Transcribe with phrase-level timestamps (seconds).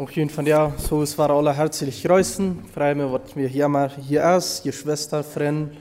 [0.00, 2.62] Och jön von der så svara alla herzlich grüßen.
[2.74, 5.72] Freue mich, was wir hier mal hier ist, ihr Schwester, Freund.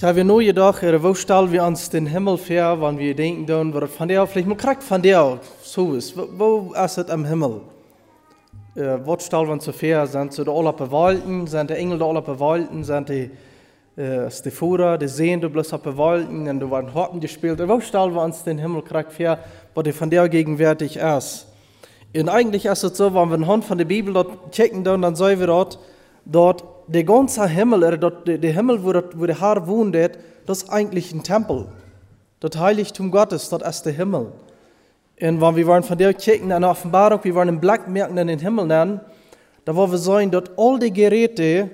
[0.00, 3.46] Ja, wir nur jedoch, er wo stall wir uns den Himmel fair, wann wir denken
[3.46, 6.16] dann, was von der vielleicht mal kriegt von der so ist.
[6.16, 7.60] Wo, wo ist es am Himmel?
[8.74, 10.04] Äh, was stall wir so fair?
[10.08, 11.46] Sind so die alle bewalten?
[11.46, 12.82] Sind die Engel da alle bewalten?
[12.82, 13.30] Sind die
[13.96, 17.60] äh, Stephora, die sehen du bloß auf bewalten und du waren Horten gespielt?
[17.64, 19.38] Wo stall wir uns den Himmel kriegt fair,
[19.72, 21.46] was von der gegenwärtig ist?
[22.16, 25.38] Und eigentlich ist es so, wenn wir anhand von der Bibel dort checken, dann, sehen
[25.38, 25.78] wir dort,
[26.24, 29.94] dort der ganze Himmel, oder dort, der Himmel, wo, dort, wo der Herr wohnt,
[30.46, 31.66] das ist eigentlich ein Tempel.
[32.40, 34.32] Das Heiligtum Gottes, das ist der Himmel.
[35.20, 38.28] Und wenn wir von der checken in der Offenbarung, wir wollen einen Blick merken in
[38.28, 39.00] den Himmel nennen,
[39.64, 41.70] da wollen wir sagen, dass all die Geräte,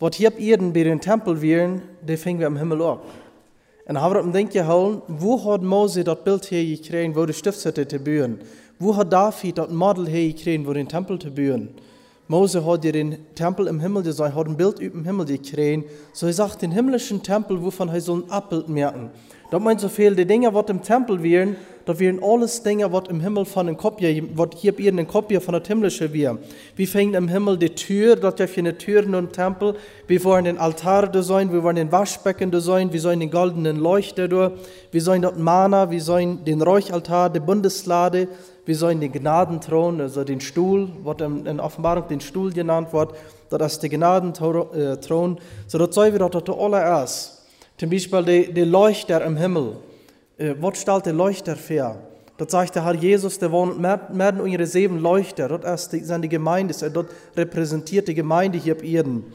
[0.00, 3.04] was hier auf Erden bei den Tempel wären, die fingen wir am Himmel ab.
[3.86, 7.32] Und haben wir uns denken gehalten, wo hat Mose das Bild hier gekriegt, wo die
[7.32, 8.38] Stiftshütte zu bauen?
[8.80, 11.70] Wo hat David das Model hergekriegt, wo den Tempel zu bauen?
[12.28, 15.88] Mose hat dir den Tempel im Himmel gesagt, hat ein Bild über den Himmel gekriegt.
[16.12, 19.10] So er sagt, den himmlischen Tempel, wovon er so ein Abbild merken.
[19.50, 23.08] Das meint so viel, die Dinge, was im Tempel wären, das wären alles Dinge, was
[23.08, 26.36] im Himmel von den Kopie, was hier bei ihnen Kopie von der himmlische wäre.
[26.76, 29.74] Wie fängt im Himmel die Tür, dort für eine Tür in den Tempel.
[30.06, 34.28] Wir wollen den Altar sein, wir wollen den Waschbecken sein, wir sollen den goldenen Leuchter
[34.28, 34.52] durch,
[34.92, 38.28] wir sollen dort Mana, wir sollen den Räuchaltar, die Bundeslade,
[38.68, 43.14] wir sollen den Gnadenthron, also den Stuhl, was in Offenbarung den Stuhl genannt wird,
[43.48, 47.46] das ist der Gnadenthron, so das soll wir dort alle ist.
[47.78, 49.76] Zum Beispiel die Leuchter im Himmel.
[50.36, 51.96] Äh, was stellt der Leuchter für?
[52.36, 55.48] Dort sagt der Herr Jesus, der wohnt mehr unsere sieben Leuchter.
[55.48, 59.32] Dort ist die Gemeinde, dort repräsentiert die Gemeinde hier auf Erden.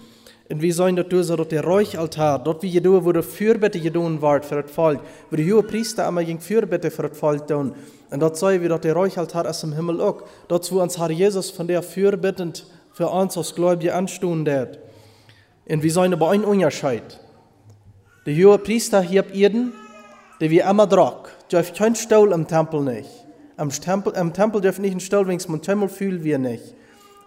[0.49, 3.79] Und wie sollen dort tun, so dort der Räuchaltar, dort wie jedu, wo der Fürbitte
[3.79, 4.99] gedun wird für das Volk,
[5.31, 7.73] wo die hohe Priester einmal gegen Fürbitte für das Volk tun.
[8.13, 10.21] Und dort soll wie der Räuchaltar ist im Himmel auch.
[10.47, 14.77] Dort, wo uns Herr Jesus von der fürbittend für uns als Gläubige anstehen wird.
[15.67, 17.01] Und wie sollen aber ein Unterschied?
[18.27, 19.73] Der hohe Priester hier auf Erden,
[20.39, 23.09] der wie immer drog, dürft kein Stuhl im Tempel nicht.
[23.57, 26.75] Im Tempel, im Tempel dürft nicht ein Stuhl, wenn es man Tempel fühlt wir nicht.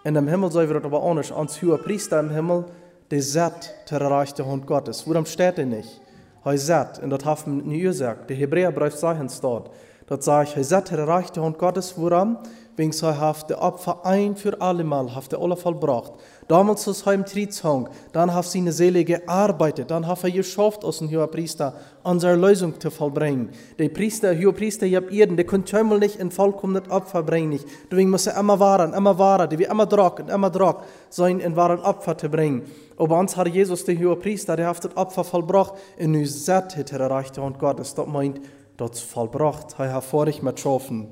[0.05, 1.33] In dem Himmel soll wir aber auch nicht.
[1.33, 2.65] Als hohe Priester im Himmel,
[3.11, 5.03] der satt der Reich der Hund Gottes.
[5.09, 6.01] Warum steht er nicht?
[6.45, 8.31] Er satt, und das hat man nie gesagt.
[8.31, 9.73] Der Hebräerbrief sagt es dort.
[10.09, 12.39] Sagt ich, er satt der Reich der Hund Gottes, warum?
[12.77, 16.13] Wegen so hat der Opfer ein für allemal, hat der alle vollbracht.
[16.47, 21.11] Damals ist er im Triezhang, dann hat seine Seele gearbeitet, dann hat er geschafft, ein
[21.11, 23.49] hoher Priester unsere Lösung zu vollbringen.
[23.79, 27.59] Der Priester, der Priester hier auf Erden, der konnte einmal nicht ein vollkommenes Opfer bringen.
[27.91, 31.41] Deswegen muss er immer wahren, immer wahren, die wie immer Druck und immer Druck sein,
[31.41, 32.63] ein wahren Opfer zu bringen.
[32.99, 36.93] Aber uns hat Jesus, der Priester, der hat das Opfer vollbracht, in nu satt hat
[36.93, 38.41] er erreicht und Gottes, das meint,
[38.77, 41.09] das vollbracht, er hat vorig mit schaffen.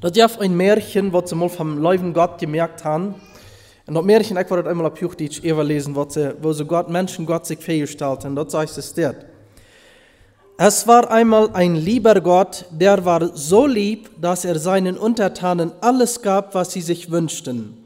[0.00, 3.14] Das ist ein Märchen, was sie mal vom Leuven Gott gemerkt haben.
[3.86, 7.26] Und das Märchen, ich wollte einmal auf Juchdeutsch lesen, wo sie, wo sie Gott, Menschen
[7.26, 8.34] Gott sich fehlgestellt haben.
[8.34, 9.26] Dort sagt es dort.
[10.58, 16.22] Es war einmal ein lieber Gott, der war so lieb, dass er seinen Untertanen alles
[16.22, 17.76] gab, was sie sich wünschten.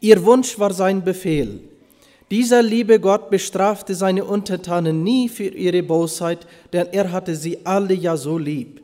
[0.00, 1.67] Ihr Wunsch war sein Befehl.
[2.30, 7.94] Dieser liebe Gott bestrafte seine Untertanen nie für ihre Bosheit, denn er hatte sie alle
[7.94, 8.82] ja so lieb.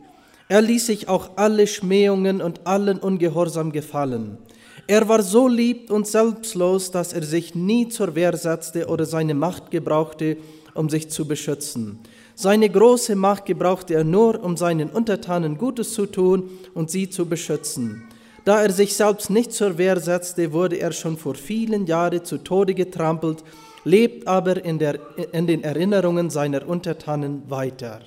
[0.48, 4.38] Er ließ sich auch alle Schmähungen und allen Ungehorsam gefallen.
[4.86, 9.34] Er war so lieb und selbstlos, dass er sich nie zur Wehr setzte oder seine
[9.34, 10.38] Macht gebrauchte,
[10.74, 11.98] um sich zu beschützen.
[12.34, 17.26] Seine große Macht gebrauchte er nur, um seinen Untertanen Gutes zu tun und sie zu
[17.26, 18.04] beschützen.
[18.44, 22.36] Da er sich selbst nicht zur Wehr setzte, wurde er schon vor vielen Jahren zu
[22.38, 23.42] Tode getrampelt,
[23.84, 24.98] lebt aber in, der,
[25.32, 28.00] in den Erinnerungen seiner Untertanen weiter.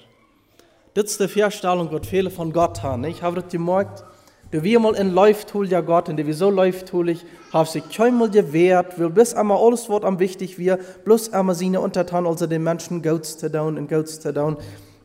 [0.94, 3.04] Das ist die Vorstellung, was viele von Gott haben.
[3.06, 4.04] Ich habe gemerkt,
[4.52, 7.68] du wie mal in läuft hol ja Gott, und wie so läuft hol ich, habe
[7.68, 12.28] sich keinmal gewehrt, will bis einmal alles, was am wichtig wir, bloß einmal seine Untertan,
[12.28, 14.58] also den Menschen Goats zu down und Goats zu down.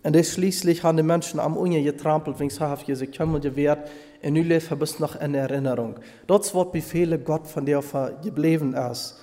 [0.05, 3.89] Und das schließlich haben die Menschen am Unge getrampelt, wenn ich habe sich keinmal gewehrt,
[4.23, 5.97] und nun lebt bis noch in Erinnerung.
[6.27, 7.83] Das wird Befehle Gott von der
[8.23, 9.19] geblieben ist.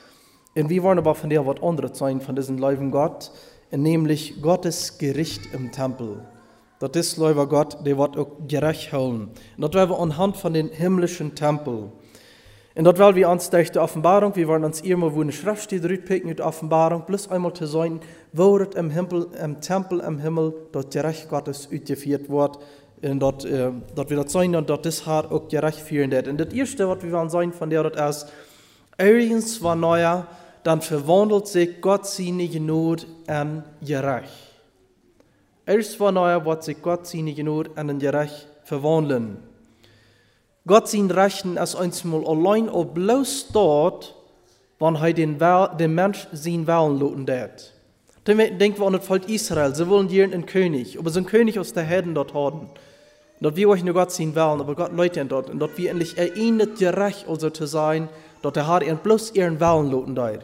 [0.56, 3.32] Und wir wollen aber von der was anderes sein, von diesem Leuven Gott,
[3.72, 6.26] nämlich Gottes Gericht im Tempel.
[6.80, 9.30] Dat is, lieber Gott, der wird auch gerecht holen.
[9.58, 11.92] Und das wir anhand von den himmlischen Tempel.
[12.80, 15.64] Und das wollen wir uns durch die Offenbarung, wir wollen uns immer, wo eine Schrift
[15.64, 18.00] steht, rüberpicken, die Offenbarung, bloß einmal zu sein,
[18.32, 22.58] wo das im, Himmel, im Tempel im Himmel, dort gerecht Gottes ausgeführt wird,
[23.02, 26.30] und dort, äh, dort wird das sein, und dort ist Haar auch gerecht führen wird.
[26.30, 28.32] Und das erste, was wir wollen sein von der, das ist,
[28.98, 30.26] übrigens war neuer,
[30.64, 34.54] dann verwandelt sich Gott seine Not an gerecht.
[35.66, 37.36] Erst wanneer wat sich Gott seine
[37.76, 39.49] an den Gerecht verwandeln.
[40.70, 44.14] Gott sein Rechten als einmal allein ob bloß dort,
[44.78, 47.74] wann er den, den Mensch sein Wahlen loten dat.
[48.28, 51.58] Denkt wir an das Volk Israel, sie wollen hier einen König, aber so einen König
[51.58, 52.70] aus der Herden dort haben.
[53.42, 56.20] Dort wir euch nur Gott sein wollen, aber Gott Leute dort, und dort wir endlich
[56.20, 58.08] erinnert gerecht also zu sein,
[58.44, 60.44] dort der Herr ihren bloß ihren Wahlen loten dort.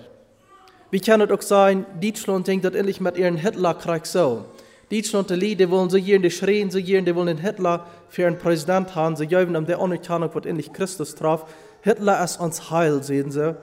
[0.90, 4.46] Wie kann es auch sein, Deutschland denkt dort endlich mit ihren Hitlerkrieg so.
[4.92, 8.28] Deutschland, die Lieder wollen so hier, die schreien so hier, die wollen den Hitler für
[8.28, 11.46] einen Präsident haben, sie geben um der Anerkennung, was endlich Christus traf.
[11.82, 13.56] Hitler ist uns Heil, sehen sie.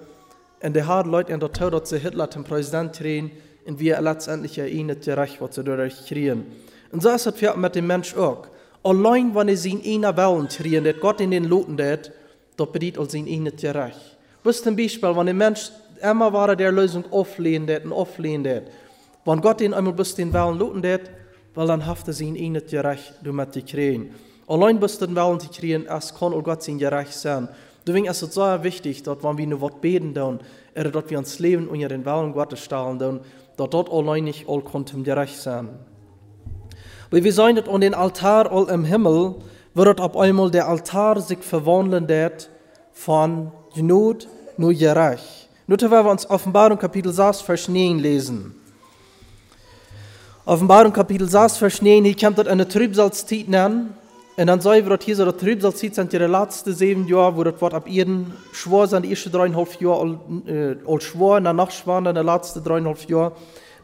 [0.62, 3.30] Und der hat Leute in der Tod, dass sie Hitler zum Präsident drehen,
[3.64, 6.46] und wir letztendlich erinnert gerecht, was sie dadurch kriegen.
[6.90, 8.46] Und so ist es für mit dem Mensch auch.
[8.82, 12.10] Allein, wenn sie in einer Wellen kriegen, dass Gott in den Loten dat,
[12.56, 14.16] dort bedient er sie ihnen gerecht.
[14.42, 15.70] Was zum Beispiel, wenn der Mensch
[16.02, 18.48] immer war der Lösung auflehnt und auflehnt
[19.24, 21.02] Wenn Gott ihn einmal bis den Wellen loten dat,
[21.54, 24.14] weil dann hafte sie ihnen gerecht, du mit die kriegen.
[24.52, 27.48] Allein bis den Wellen zu kriegen, es kann auch Gott sie gerecht sein.
[27.86, 30.40] Deswegen ist es sehr wichtig, dass wenn wir nur was beten, dann,
[30.74, 33.20] dass wir uns Leben unter den Wellen Gottes stellen, dann,
[33.56, 35.70] dat dat allein nicht all konnte gerecht sein.
[37.10, 39.36] Weil wir sehen, dass an den Altar all im Himmel
[39.72, 42.50] wird auf einmal der Altar sich verwandeln wird
[42.92, 44.28] von Not
[44.58, 45.48] nur gerecht.
[45.66, 48.54] Nur wenn wir uns Offenbarung Kapitel 6, Vers 9 lesen.
[50.44, 54.01] Offenbarung Kapitel 6, Vers 9, hier kommt das eine Trübsalzeit nennen.
[54.34, 57.44] Und dann sagen wir, dass hier so der Trübsalzeit sind die letzten sieben Jahre, wo
[57.44, 60.18] das Wort ab ihren schwor sind, die ersten dreieinhalb Jahre all,
[60.50, 63.32] äh, all schwor, und danach schwor dann die letzten dreieinhalb Jahre.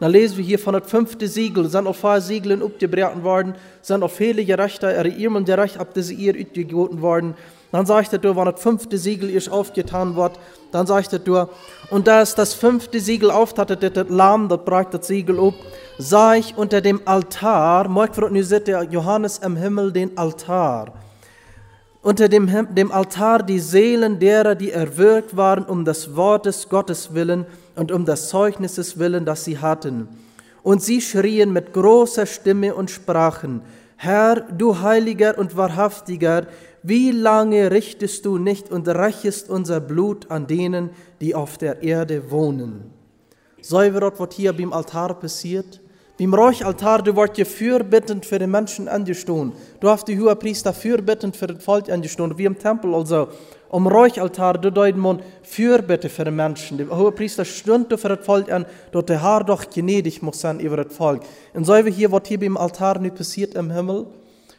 [0.01, 4.03] Dann lesen wir hier von das fünfte Siegel, sind auf vier Siegeln abgebrochen worden, sind
[4.03, 7.35] auf viele Gerechte, ihre Irmen gerecht, ab diese utgegoten worden.
[7.71, 10.39] Dann sagt er, wenn das fünfte Siegel ist aufgetan wird,
[10.73, 11.49] dann sagt er,
[11.91, 15.55] und da ist das fünfte Siegel auftattet, das Lamm, das brach das Siegel ab,
[15.99, 20.93] sah ich unter dem Altar, der Johannes im Himmel den Altar.
[22.01, 27.45] Unter dem, dem Altar die Seelen derer, die erwürgt waren, um des Wortes Gottes willen
[27.77, 30.09] und um des Zeugnisses willen, das sie hatten.
[30.63, 33.61] Und sie schrien mit großer Stimme und sprachen,
[33.97, 36.47] Herr, du Heiliger und Wahrhaftiger,
[36.83, 40.91] wie lange richtest du nicht und rächest unser Blut an denen,
[41.21, 42.91] die auf der Erde wohnen?
[43.61, 45.81] Säuberot, was hier beim Altar passiert?
[46.19, 49.53] Beim Räuchaltar, du wart fürbittend für die Menschen angestohlen.
[49.79, 53.29] Du hast die hohe Priester fürbittend für das Volk angestohlen, wie im Tempel also.
[53.71, 56.79] Am Räuchaltar, du deuten man fürbitte für die Menschen.
[56.79, 60.59] Der hohe Priester stund für das Volk an, dort der Haar doch gnädig muss sein
[60.59, 61.23] über das Volk.
[61.55, 64.07] Und so wie hier, was hier beim Altar nicht passiert im Himmel,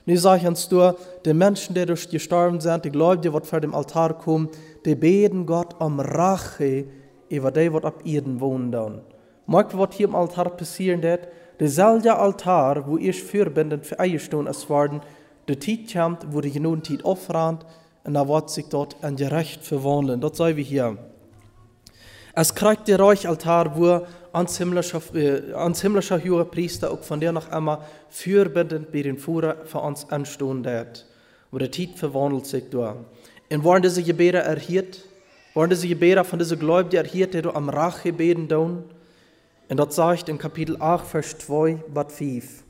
[0.10, 3.60] nu sag ich uns du, die Menschen, die durch gestorben sind, die Gläubigen, die vor
[3.60, 4.50] dem Altar kommen,
[4.84, 6.86] die beten Gott um Rache
[7.30, 9.02] über die, was ab Erden wohnen.
[9.46, 11.28] Mag was hier im Altar passieren wird,
[11.60, 15.02] derselbe Altar, wo ich fürbindend für Eierstunden es worden,
[15.48, 17.64] der Zeit kommt, wo die genug Zeit aufrannt,
[18.04, 20.22] und da wird sich dort ein Gerecht verwandeln.
[20.22, 20.98] Das sei wie hier.
[22.34, 24.02] Es kriegt der Räuchaltar, wo
[24.34, 27.80] ans himmlische, äh, ans himmlische hohe Priester auch von der noch einmal
[28.10, 31.06] fürbindend bei den Führer für uns anstehen wird.
[31.52, 32.96] Wo der Zeit verwandelt sich da.
[33.52, 35.04] Und waren diese Gebete erhielt,
[35.56, 38.84] waren diese Gebete von diesen Gläubigen erhielt, die du am Rache beten tun,
[39.70, 42.64] und das sagt in Kapitel 8, Vers 2, Bad 5.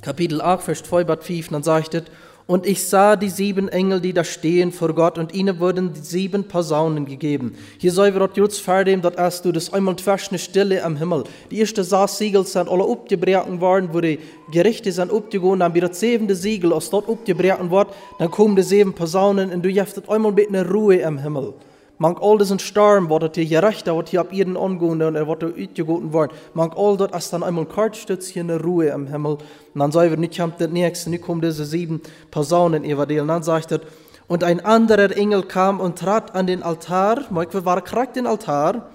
[0.00, 2.04] Kapitel 8, Vers 2, Bad 5, dann sagt es,
[2.50, 6.48] und ich sah die sieben Engel, die da stehen vor Gott, und ihnen wurden sieben
[6.48, 7.54] Posaunen gegeben.
[7.78, 11.22] Hier soll wir jetzt vernehmen, dass erst du das einmal eine Stille am Himmel.
[11.52, 14.18] Die erste Siegel sind alle abgebrochen worden, wo die
[14.50, 18.64] Gerichte sind abgegangen, dann wird das siebente Siegel aus dort abgebrochen worden, dann kommen die
[18.64, 21.54] sieben Posaunen, und du hast einmal mit einer Ruhe am Himmel.
[22.02, 25.44] Mank all diesen Sturm, wat hier gerecht, wat hier ab jeden angehende und er wat
[25.44, 26.32] uitgegoten worden.
[26.54, 29.32] Mank all dort als dann einmal Kartstützchen eine Ruhe im Himmel.
[29.32, 33.28] Und dann sagen wir, nicht kommt das nächste, nicht kommen diese sieben Personen evangelieren.
[33.28, 33.80] Dann sagt er,
[34.28, 38.88] und ein anderer Engel kam und trat an den Altar, Mank war krank den Altar,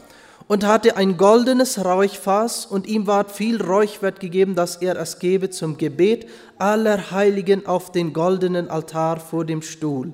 [0.48, 5.52] und hatte ein goldenes Räuchfass, und ihm ward viel Räuchwert gegeben, dass er es gebe
[5.52, 10.14] zum Gebet aller Heiligen auf den goldenen Altar vor dem Stuhl.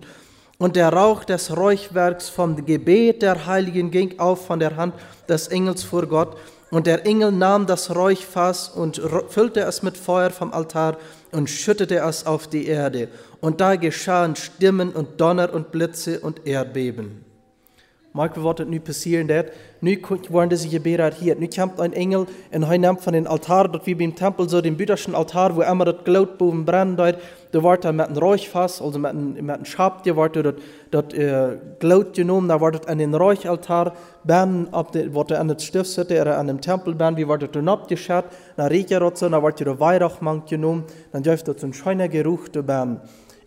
[0.62, 4.94] Und der Rauch des Räuchwerks vom Gebet der Heiligen ging auf von der Hand
[5.27, 6.38] des Engels vor Gott.
[6.70, 10.98] Und der Engel nahm das Räuchfass und füllte es mit Feuer vom Altar
[11.32, 13.08] und schüttete es auf die Erde.
[13.39, 17.31] Und da geschahen Stimmen und Donner und Blitze und Erdbeben.
[18.13, 19.46] Manchmal wird das nicht passieren, dat.
[19.80, 19.96] Nu
[20.30, 21.36] worden diese Gebete hier.
[21.36, 24.60] Nu kommt ein Engel und er nimmt von den Altar, dort wie beim Tempel, so
[24.60, 27.18] den büdischen Altar, wo immer das Glut boven brennt, dort,
[27.53, 30.60] da wird er mit einem Räuchfass, also mit einem, mit einem Schab, da wird dort,
[30.91, 33.94] dort äh, Glut genommen, da wird an den Räuchaltar,
[34.25, 37.44] ben, ab de, wird er an das Stiftshütte oder an dem Tempel, ben, wie wird
[37.44, 38.25] er dann abgeschert,
[38.58, 42.10] dann riecht er so, dann wird er Weihrauchmann genommen, dann dürft er so ein schöner
[42.10, 43.00] Geruch da ben.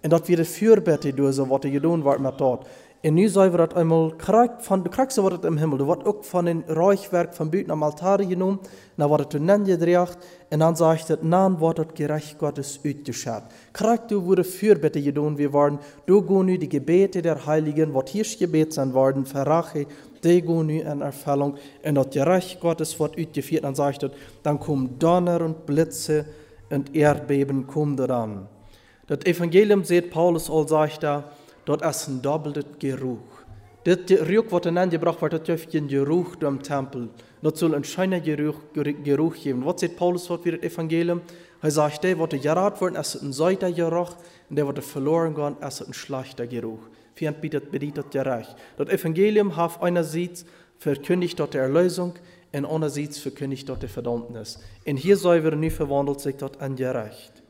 [0.05, 2.67] En dat wir de voorbette doen, zo wat er gedaan wordt met dat.
[3.05, 5.79] En nu zijn we dat eenmaal krijg van de krijgste wordt het im Himmel.
[5.79, 8.61] Er Reichwerk van buiten am Altar genomen.
[8.95, 10.17] Dan wordt het toen gedreigd.
[10.49, 13.43] En dan zegt het, dan wordt het gerecht Gottes uitgeschat.
[13.71, 18.11] Krijg du wurde Fürbitte gedaan, wir waren, du go nu die Gebete der Heiligen, wat
[18.11, 19.87] hier gebet zijn worden, verrache,
[20.21, 21.59] die go nu in Erfüllung.
[21.81, 23.63] En dat gerecht Gottes wordt uitgeführt.
[23.63, 26.25] Dan zegt het, dan komen Donner und Blitze
[26.71, 28.49] und Erdbeben kommen dann.
[29.07, 31.25] Das Evangelium sieht Paulus al sagt da,
[31.65, 33.45] dort ist ein doppelter Geruch.
[33.85, 37.11] Das Geruch, was dann gebracht wird, das ist ein Geruch im Tempel.
[37.43, 39.65] Das soll ein schöner Geruch, Geruch geben.
[39.67, 41.21] Was sagt Paulus für das Evangelium?
[41.61, 44.17] Er sagt, der, was gerat wird, ist ein säuter Geruch,
[44.49, 46.81] und der, was verloren geht, ist ein schlechter Geruch.
[47.21, 48.57] Ihn bietet bedient gerecht.
[48.77, 50.47] Das Evangelium hat einerseits
[50.79, 52.15] verkündigt dort die Erlösung,
[52.53, 54.61] und andererseits verkündigt dort die Verdammnis.
[54.87, 57.43] Und hier soll wir nu verwandelt sich dort an gerecht.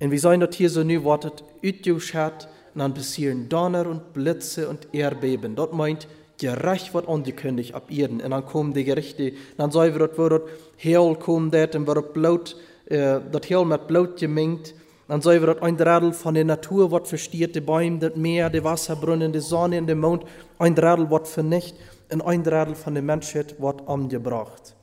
[0.00, 4.68] Und wir sollen dort hier so nu wartet, uitgeschaut, und dann passieren Donner und Blitze
[4.68, 5.56] und Erdbeben.
[5.56, 6.06] Dort meint,
[6.38, 8.20] gerecht wird angekündigt ab Erden.
[8.20, 9.32] Und dann kommen die Gerichte.
[9.56, 10.50] Dann sollen wir dort, wo dort
[10.84, 12.54] Heil kommt, dort, und wird Blut,
[12.84, 14.74] äh, dort Heil mit Blut gemengt.
[15.08, 18.50] Dann sollen wir dort ein Drittel von der Natur wird verstiert, die Bäume, das Meer,
[18.50, 20.24] die Wasserbrunnen, die Sonne und der Mond.
[20.58, 21.80] Ein Drittel wird vernichtet
[22.12, 24.74] und ein Drittel von der Menschheit wird umgebracht.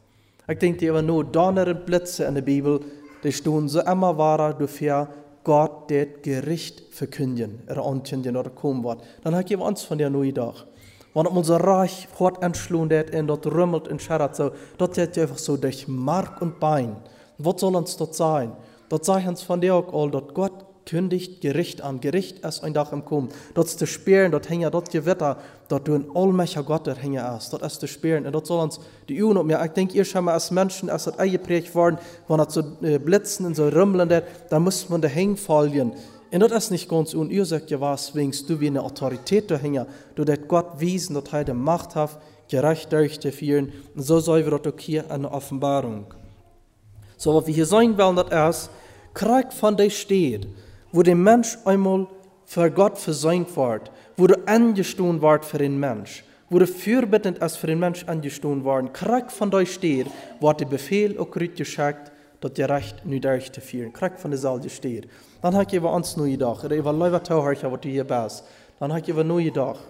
[0.48, 2.80] Ich denke aber nur Donner und Blitze in der Bibel,
[3.24, 5.10] die stehen so immer wahrer dafür,
[5.44, 9.02] Gott det Gericht verkündigen, er ankündigen oder kommen wird.
[9.24, 10.66] Dann hat jemand uns von der neue Tag.
[11.14, 15.58] Wenn unser Reich hart entschlundet und dort rümmelt und scherzt so, dort wird einfach so
[15.58, 16.96] durch Mark und Bein.
[17.38, 18.52] Was soll uns dort sein?
[18.90, 22.00] Dort sei uns von der auch all, dort Gott kündigt Gericht an.
[22.00, 23.30] Gericht ist ein Tag im Kommen.
[23.54, 25.38] Dort zu spüren, dort hängen dort Gewitter,
[25.68, 27.50] dort tun allmächtiger Gott dort hängen aus.
[27.50, 28.26] Dort ist zu spüren.
[28.26, 30.90] Und dort soll uns die Üben und mir, ich denke, ihr schon mal als Menschen,
[30.90, 31.98] als das eingeprägt worden,
[32.28, 35.94] wenn das so äh, blitzen und so rümmeln, dann muss man da hängen fallen.
[36.32, 39.52] Und das ist nicht ganz und ihr sagt ja was, wingst du wie eine Autorität
[39.52, 39.86] da hängen,
[40.16, 43.72] du dat Gott wiesen, dass er Macht hat, gerecht durchzuführen.
[43.96, 46.12] Und so soll wir das auch hier eine Offenbarung.
[47.18, 48.70] So, was wir hier sagen wollen, das ist,
[49.14, 50.48] Krieg von der steht,
[50.94, 52.08] wo der Mensch einmal
[52.46, 57.58] für Gott versäumt wird, wo du angestoßen wird für den Mensch, wo du fürbittend als
[57.58, 60.08] für den Mensch angestoßen worden, Krieg von der steht,
[60.40, 63.92] wird der Befehl auch geschickt, dass der Recht nu durchzuführen.
[63.92, 65.08] Krieg von der Salde steht.
[65.42, 68.44] Dann habe ich über uns nur gedacht, oder über Leute Tauhörcher, was du hier bist.
[68.80, 69.84] Dann habe ich über nur gedacht,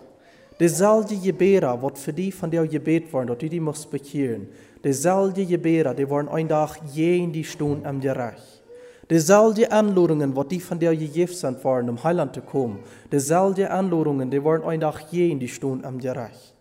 [0.60, 4.48] Dezelfde Gebera wat voor die van jou gebet worden, dat u die moest bekehren.
[4.82, 8.63] Dezelfde Gebera, die worden een dag jeen die stoen am gerecht.
[9.10, 12.80] Dezelfde Anladungen, wat die von der gegeven sind worden, um Heiland zu kommen.
[13.12, 16.54] Dezelfde Anladungen, die worden een dag jeen die stoen am gerecht.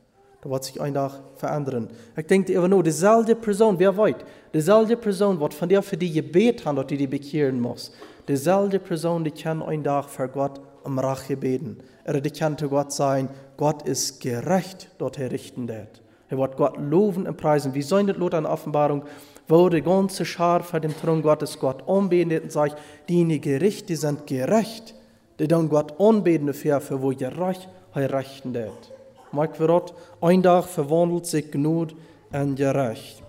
[0.43, 1.89] Da wird sich ein Tag verändern.
[2.17, 4.17] Ich denke immer nur, dieselbe Person, wer weiß,
[4.53, 7.93] dieselbe Person, was von der für die gebet hat, die die bekehren muss,
[8.27, 11.79] dieselbe Person, die kann ein Tag für Gott um Rache beten.
[12.03, 16.03] Er die kann zu Gott sein, Gott ist gerecht, dort er richten wird.
[16.29, 17.75] Er wird Gott loben und preisen.
[17.75, 19.05] Wie soll das Lot an Offenbarung,
[19.49, 24.27] wo die ganze Schar vor dem Thron Gottes Gott anbetet und sagt, die Gerichte sind
[24.27, 24.95] gerecht,
[25.39, 27.33] die dann Gott anbeten dafür, für wo ihr
[27.95, 28.93] er rechten wird.
[29.33, 31.95] Mag dort, ein Tag verwandelt sich Gnut
[32.33, 33.23] und gerecht.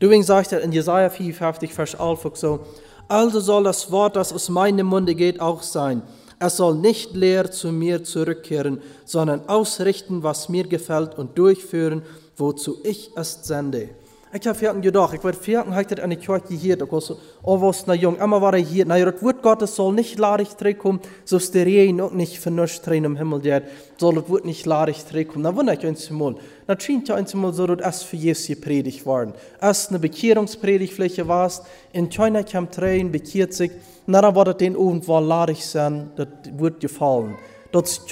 [0.00, 2.60] Deswegen sagt er in Jesaja 54, Vers 11 so,
[3.08, 6.02] also soll das Wort, das aus meinem Munde geht, auch sein.
[6.38, 12.02] Es soll nicht leer zu mir zurückkehren, sondern ausrichten, was mir gefällt und durchführen,
[12.36, 13.90] wozu ich es sende.
[14.32, 17.88] Ich habe vorhin gedacht, ich werde vorhin heute eine Kirche hier, da kost oh was
[17.88, 21.36] na jung, immer war er hier, na das Wort Gottes soll nicht ladig kommen, so
[21.52, 23.62] Regen auch nicht vernuscht drin im Himmel, der
[23.96, 25.42] soll das Wort nicht ladig kommen.
[25.42, 26.36] Na wundert ich uns mal,
[26.68, 29.34] na scheint ja uns mal so, dass es für Jesus gepredigt worden.
[29.60, 31.50] Es eine Bekehrungspredigtfläche war,
[31.92, 33.72] in China kam Tränen, bekehrt sich,
[34.06, 37.36] na dann war das den irgendwo ladig sein, das wird gefallen.
[37.70, 38.02] Dat is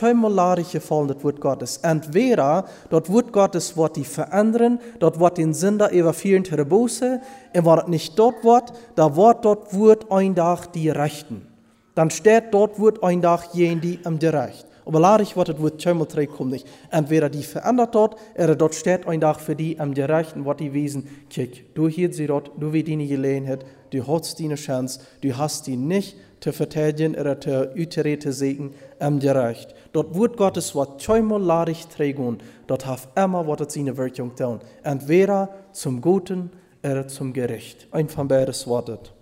[0.70, 1.78] gefallen, das Wort Gottes.
[1.78, 7.20] Entweder das Wort Gottes wird die verändern, das wird den Sünder zu der Buße,
[7.54, 11.46] und wenn das nicht dort wird, da wird dort wird ein Tag die Rechten.
[11.94, 14.66] Dann steht dort wird ein Tag jen die am Gerecht.
[14.84, 16.66] Aber larig wird das Wort keinmal kommt nicht.
[16.90, 20.72] Entweder die verändert dort, oder dort steht ein Tag für die am Gerechten, wird die
[20.72, 25.00] Wesen, kick, du hier sie dort, du wie die nicht Gelegenheit, du hast die Chance,
[25.20, 29.74] du hast die nicht, te vertellen oder te uiterete segen am gerecht.
[29.92, 34.60] Dort wird Gottes Wort zweimal ladig trägen, dort hat immer wat seine Wirkung tun.
[34.82, 36.50] Entweder zum Guten
[36.82, 37.86] oder zum Gericht.
[37.90, 39.12] Ein von beides Wortet.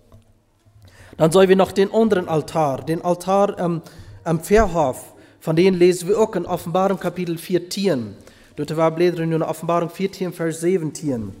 [1.17, 3.81] Dann sollen wir noch den anderen Altar, den Altar am,
[4.23, 8.15] am Verhof, von dem lesen wir auch in Offenbarung Kapitel 14.
[8.55, 11.33] Dort war blädern in Offenbarung 14, Vers 17.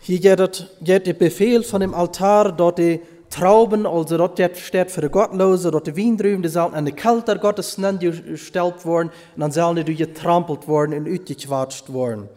[0.00, 3.00] Hier geht der Befehl von dem Altar, dort die
[3.36, 7.36] Trauben, also dort steht für die Gottlose, dort die Wiendrüben, die sollen an die Kälter
[7.36, 12.30] Gottes gestellt worden und dann sollen die getrampelt worden und utgequatscht worden.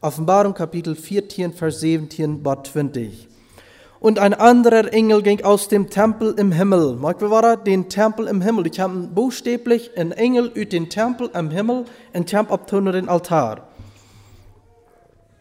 [0.00, 3.28] Offenbarung Kapitel 14, Vers 17 bis 20.
[4.00, 6.96] Und ein anderer Engel ging aus dem Tempel im Himmel.
[6.96, 8.66] Mag war den Tempel im Himmel.
[8.66, 11.84] Ich habe buchstäblich einen Engel ut den Tempel im Himmel
[12.14, 13.68] und Tempel abtun den Altar.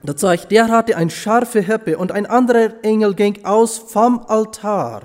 [0.05, 5.03] Das sagt, der hatte eine scharfe Hippe und ein anderer Engel ging aus vom Altar.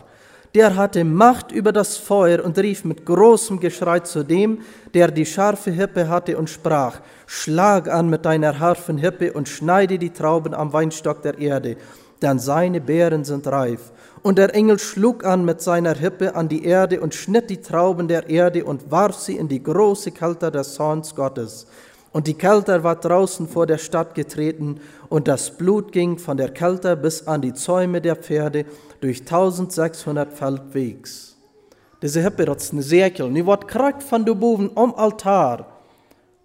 [0.54, 4.58] Der hatte Macht über das Feuer und rief mit großem Geschrei zu dem,
[4.92, 9.96] der die scharfe Hippe hatte und sprach, Schlag an mit deiner harfen Hippe und schneide
[9.98, 11.76] die Trauben am Weinstock der Erde
[12.22, 13.92] denn seine Beeren sind reif.
[14.22, 18.06] Und der Engel schlug an mit seiner Hippe an die Erde und schnitt die Trauben
[18.06, 21.66] der Erde und warf sie in die große Kälte des Zorns Gottes.
[22.12, 26.50] Und die Kälte war draußen vor der Stadt getreten, und das Blut ging von der
[26.50, 28.64] Kälte bis an die Zäume der Pferde
[29.00, 31.36] durch 1600 Feldwegs.
[32.02, 33.30] Diese eine Säkel.
[33.30, 35.66] Nu wird krakt von du boven am Altar.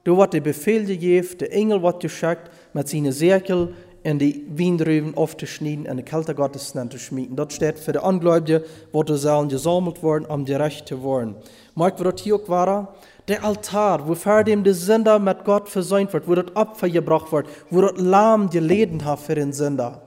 [0.03, 3.74] Du wird der Befehl gegeben, der Engel wird geschickt mit seinen Säkel
[4.05, 7.36] en die Wiendruven aufzuschneiden en de kalte Gottesnaam zu schmieden.
[7.36, 11.36] Dat steht für die Ungläubigen, wo die sollen gesammelt worden, um gerecht zu werden.
[11.74, 12.93] Mag wir das hier war?
[13.27, 17.32] Der Altar, wo vor dem der Sünder mit Gott versöhnt wird, wo das Opfer gebracht
[17.32, 20.03] wird, wo das Lamm geleden hat für den Sünder.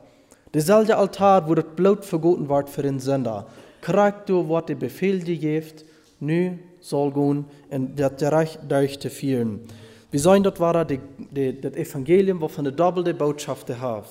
[0.54, 3.46] Derselbe Altar, wo das Blut vergoten wird für den Sünder.
[3.80, 5.84] Kriegt du, was der Befehl dir gibt,
[6.20, 9.60] nu soll gehen, und das Recht durch zu führen.
[10.12, 10.98] Wir sollen dort war das
[11.74, 14.04] Evangelium, wovon eine doppelte Botschaft hat.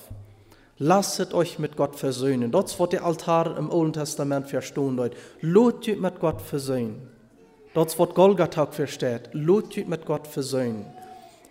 [0.79, 2.51] Lasset euch mit Gott versöhnen.
[2.51, 5.09] Dort wird der Altar im Alten Testament verstanden.
[5.41, 7.16] Lot mit Gott versöhnen.
[7.77, 9.29] Dort wird Golgatha versteht.
[9.33, 10.83] Lot mit Gott versöhnen.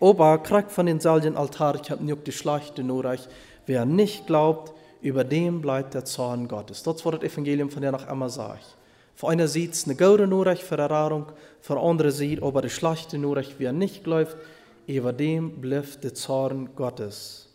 [0.01, 3.21] Aber kriegt von den Salien Altar, ich habe nicht die Schlechte nur euch.
[3.67, 6.83] Wer nicht glaubt, über dem bleibt der Zorn Gottes.
[6.83, 8.75] Dort wird das Evangelium von der noch immer sagt.
[9.15, 11.27] Für einer sieht es eine gute Nachricht für Erfahrung,
[11.61, 14.37] für andere sieht aber die schlechte Nachricht, wie er nicht läuft,
[14.89, 17.49] über dem bleibt der Zorn Gottes.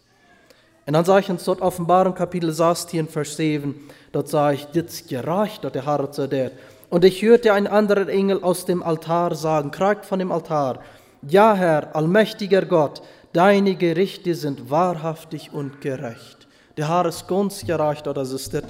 [0.85, 5.05] Und dann sage ich uns dort Offenbarung Kapitel 16, Vers 7, dort sage ich, das
[5.05, 6.51] gereicht, dort der Herr zu der.
[6.91, 10.79] Und ich hörte einen anderen Engel aus dem Altar sagen, kragt von dem Altar,
[11.25, 13.01] ja Herr, allmächtiger Gott,
[13.31, 16.49] deine Gerichte sind wahrhaftig und gerecht.
[16.75, 18.63] Der Herr ist ganz gerecht, oder das ist das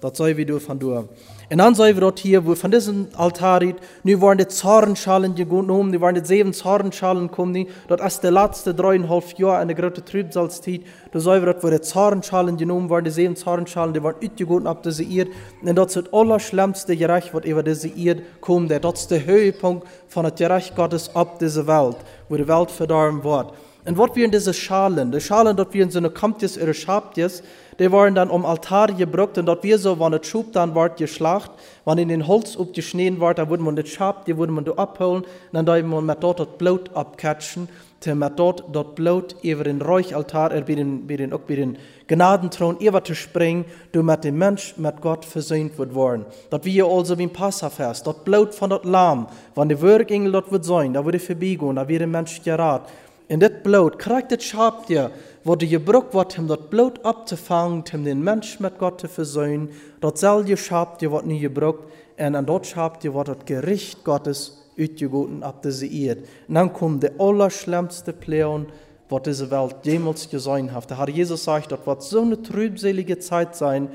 [0.00, 1.08] Das soll wie du von du.
[1.48, 3.62] En dan zijn we dat hier, wo van diesem Altar,
[4.02, 8.74] nu waren die Zornschalen genommen, nu waren die sieben Zornschalen gekommen, dat als de laatste
[8.74, 10.80] dreieinhalb Jahre eine große Trübsalzeit,
[11.12, 14.66] da zijn we dat, wo die Zornschalen genommen waren, die sieben Zornschalen, die waren uitgegoten
[14.66, 15.30] ab diese Erde,
[15.62, 19.86] und das ist das allerschlimmste Gerecht, was über diese Erde kommt, das ist der Höhepunkt
[20.08, 21.96] von dem Gerecht Gottes ab dieser Welt,
[22.28, 23.52] wo die Welt verdorben wird.
[23.86, 26.74] Und was wir in diese Schalen, die Schalen, dort wir in so eine Kampjes oder
[26.74, 27.44] Schabjes,
[27.78, 30.96] die waren dann um Altar gebrückt und dort wir so, wenn das Schub dann ward
[30.96, 31.52] geschlacht,
[31.84, 34.72] wenn in den Holz abgeschnitten war, da würde man das Schab, die würde man da
[34.72, 37.68] abholen, dann da man mit dort das Blut abkatschen,
[38.04, 41.54] der mit dort das Blut über den Räuchaltar, er bei den, bei den, auch bei
[41.56, 46.26] den Gnadenthron, über zu springen, du mit dem Mensch, mit Gott versöhnt wird worden.
[46.50, 50.64] Das wie also wie ein Passafest, das Blut von dort Lamm, die Würgengel dort wird
[50.64, 52.88] sein, da würde vorbeigehen, da wird der Mensch gerat.
[53.28, 55.10] In das Blut, kriegt das Schab dir,
[55.42, 59.70] wurde gebrucht wird, um das Blut abzufangen, um den Mensch mit Gott zu versöhnen.
[60.00, 61.84] Dort selbe Schab dir wird nie gebrucht,
[62.18, 66.22] und an dort Schab dir wird das Gericht Gottes utgegoten ab dieser Erde.
[66.46, 68.66] Und dann kommt der allerschlimmste Plan,
[69.08, 70.88] was diese Welt jemals gesehen hat.
[70.90, 73.88] Der Herr Jesus sagt, das wird so eine trübselige Zeit sein,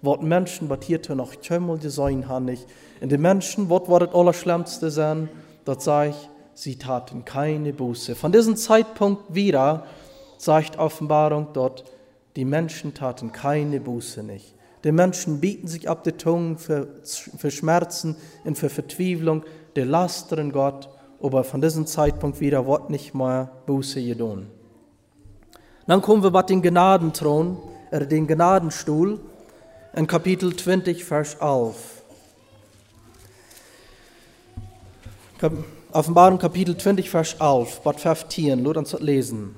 [0.00, 2.66] was Menschen, was hier noch keinmal gesehen haben, nicht.
[3.02, 5.28] Und die Menschen, was wird das Allerschlimmste sein?
[5.64, 8.16] Das sage ich, sie taten keine Buße.
[8.16, 9.86] Von diesem Zeitpunkt wieder
[10.38, 11.84] sagt Offenbarung dort,
[12.34, 14.54] die Menschen taten keine Buße nicht.
[14.82, 19.44] Die Menschen bieten sich ab die Tungen für, für Schmerzen und für Vertwieblung,
[19.76, 20.88] die lasteren Gott,
[21.22, 24.48] aber von diesem Zeitpunkt wieder wird nicht mehr Buße getan.
[25.86, 27.56] Dann kommen wir bei den Gnadenthron,
[27.92, 29.20] äh, den Gnadenstuhl,
[29.94, 32.02] in Kapitel 20, Vers 11.
[35.90, 39.54] Offenbarung Kapitel 20, Vers 11, Bad 15, nur uns lesen.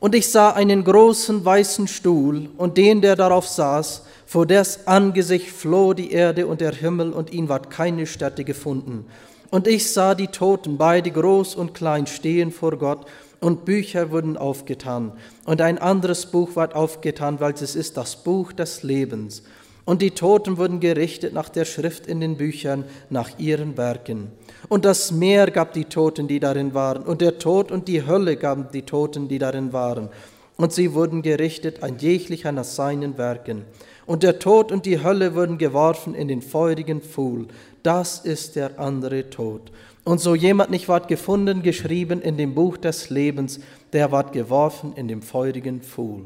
[0.00, 5.50] Und ich sah einen großen weißen Stuhl und den, der darauf saß, vor des Angesicht
[5.50, 9.04] floh die Erde und der Himmel und ihn ward keine Stätte gefunden.
[9.50, 13.04] Und ich sah die Toten, beide groß und klein, stehen vor Gott
[13.40, 15.12] und Bücher wurden aufgetan.
[15.44, 19.42] Und ein anderes Buch ward aufgetan, weil es ist das Buch des Lebens.
[19.84, 24.32] Und die Toten wurden gerichtet nach der Schrift in den Büchern, nach ihren Werken.
[24.68, 28.36] Und das Meer gab die Toten, die darin waren, und der Tod und die Hölle
[28.36, 30.08] gaben die Toten, die darin waren.
[30.56, 33.64] und sie wurden gerichtet, ein jeglicher nach seinen Werken.
[34.06, 37.48] Und der Tod und die Hölle wurden geworfen in den feurigen Pfuhl.
[37.82, 39.72] Das ist der andere Tod.
[40.04, 43.60] Und so jemand nicht ward gefunden, geschrieben in dem Buch des Lebens,
[43.92, 46.24] der ward geworfen in dem feurigen Pfuhl.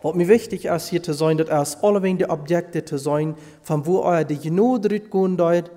[0.00, 3.86] Was mir wichtig ist, hier zu sein, das ist alle die Objekte zu sein, von
[3.86, 5.70] wo euer die Genode gehen dort,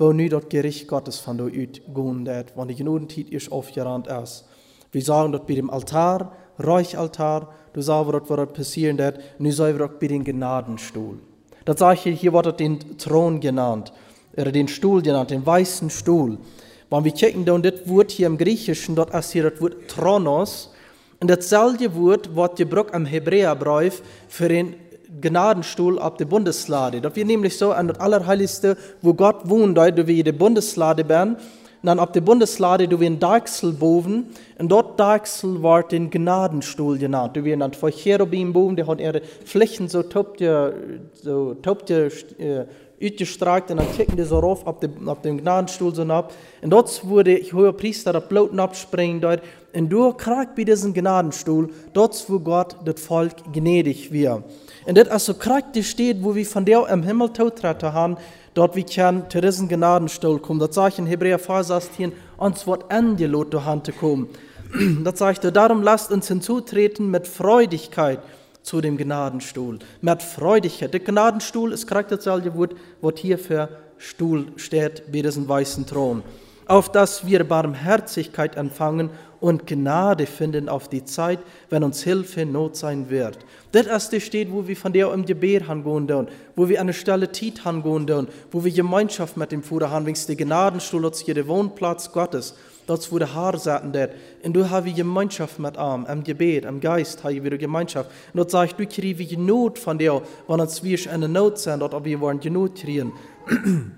[0.00, 4.46] wo nu das Gericht Gottes von dort gehen dort, wenn die Genodentiet ist aufgerannt ist.
[4.92, 9.74] Wir sagen dort bei dem Altar, Räuchaltar, du sagst, was dort passieren wird, nu sagen
[9.74, 11.18] wir dort bei dem Gnadenstuhl.
[11.66, 13.92] Das sage ich, hier wird den Thron genannt
[14.34, 16.38] oder den Stuhl genannt, den weißen Stuhl.
[16.88, 20.72] Wenn wir checken, dann das Wort hier im Griechischen, dort ist hier das Wort Thronos.
[21.20, 24.74] Und dasselbe Wort wird gebraucht am Hebräerbrief für den
[25.20, 27.00] Gnadenstuhl auf der Bundeslade.
[27.00, 31.36] Das wir nämlich so an das Allerheiligste, wo Gott wohnt, da wir die Bundeslade werden.
[31.82, 34.26] Dann auf der Bundeslade, du wir ein Deichsel boven,
[34.58, 37.36] und dort Deichsel war den Gnadenstuhl genannt.
[37.36, 42.66] Du wir dann zwei Cherubim boven, die hat ihre Flächen so topte, so topte, äh,
[43.02, 46.34] uitgestrakt und dann kicken die so rauf auf dem, auf dem Gnadenstuhl so ab.
[46.60, 49.40] Und dort wurde ich hoher Priester der Bloten abspringen dort.
[49.72, 54.44] Und du kriegst bei diesem Gnadenstuhl, dort wo Gott das Volk gnädig wird.
[54.86, 58.16] Und das also kriegt steht, wo wir von der im Himmel Tautrette haben,
[58.54, 60.60] dort wie kann zu diesem Gnadenstuhl kommen.
[60.60, 64.28] Das sage ich in Hebräer 4, 16, uns wird angelot durch Hand kommen.
[65.02, 68.20] Das sagt er, darum lasst uns hinzutreten mit Freudigkeit
[68.62, 69.78] zu dem Gnadenstuhl.
[70.00, 70.92] Mit Freudigkeit.
[70.92, 76.22] Der Gnadenstuhl ist charakterzahlende Wort, was hier für Stuhl steht bei diesem weißen Thron.
[76.66, 81.38] Auf dass wir Barmherzigkeit empfangen und Gnade finden auf die Zeit,
[81.70, 83.38] wenn uns Hilfe Not sein wird.
[83.72, 87.32] Das erste steht, wo wir von der im Gebet hangehen und wo wir eine Stelle
[87.32, 92.12] Tit hangehen wo wir Gemeinschaft mit dem Vater haben, wegen der Gnadenstuhl, als der Wohnplatz
[92.12, 92.54] Gottes
[92.90, 94.10] dat wo de haar zaten der.
[94.42, 98.10] Und du hast Gemeinschaft mit ihm, im Gebet, im Geist du wieder Gemeinschaft.
[98.32, 101.58] Und dort sag ich, du kriegst Not von dir, wenn uns wir in der Not
[101.58, 103.12] sind, dort wir wollen Not kriegen.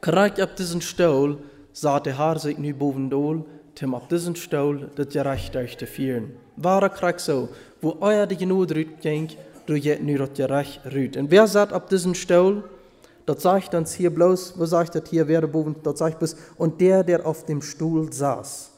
[0.00, 1.38] Korrekt ab diesen Stuhl,
[1.72, 3.44] sagt der Herr sich nu boven dol,
[3.80, 6.32] tim ab diesen Stuhl, das gerecht euch zu führen.
[6.56, 7.48] Wahre kriegt so,
[7.80, 9.28] wo euer die Not rüt ging,
[9.64, 11.16] du jet nu das gerecht rüt.
[11.16, 12.62] Und wer sagt ab diesen Stuhl?
[13.24, 16.78] Dort sagt uns hier bloß, wo sagt das hier, wer boven, dort sagt bloß, und
[16.78, 18.70] der, der auf dem Stuhl saß.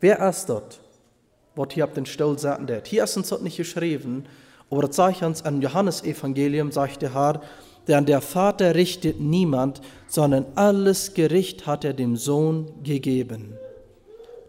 [0.00, 0.80] Wer ist dort?
[1.54, 2.82] Was hier auf den Stuhl saßen der?
[2.84, 4.24] Hier ist uns dort nicht geschrieben,
[4.68, 7.40] aber das sagt uns im Johannesevangelium, sagt der Herr,
[7.86, 13.54] denn der Vater richtet niemand, sondern alles Gericht hat er dem Sohn gegeben.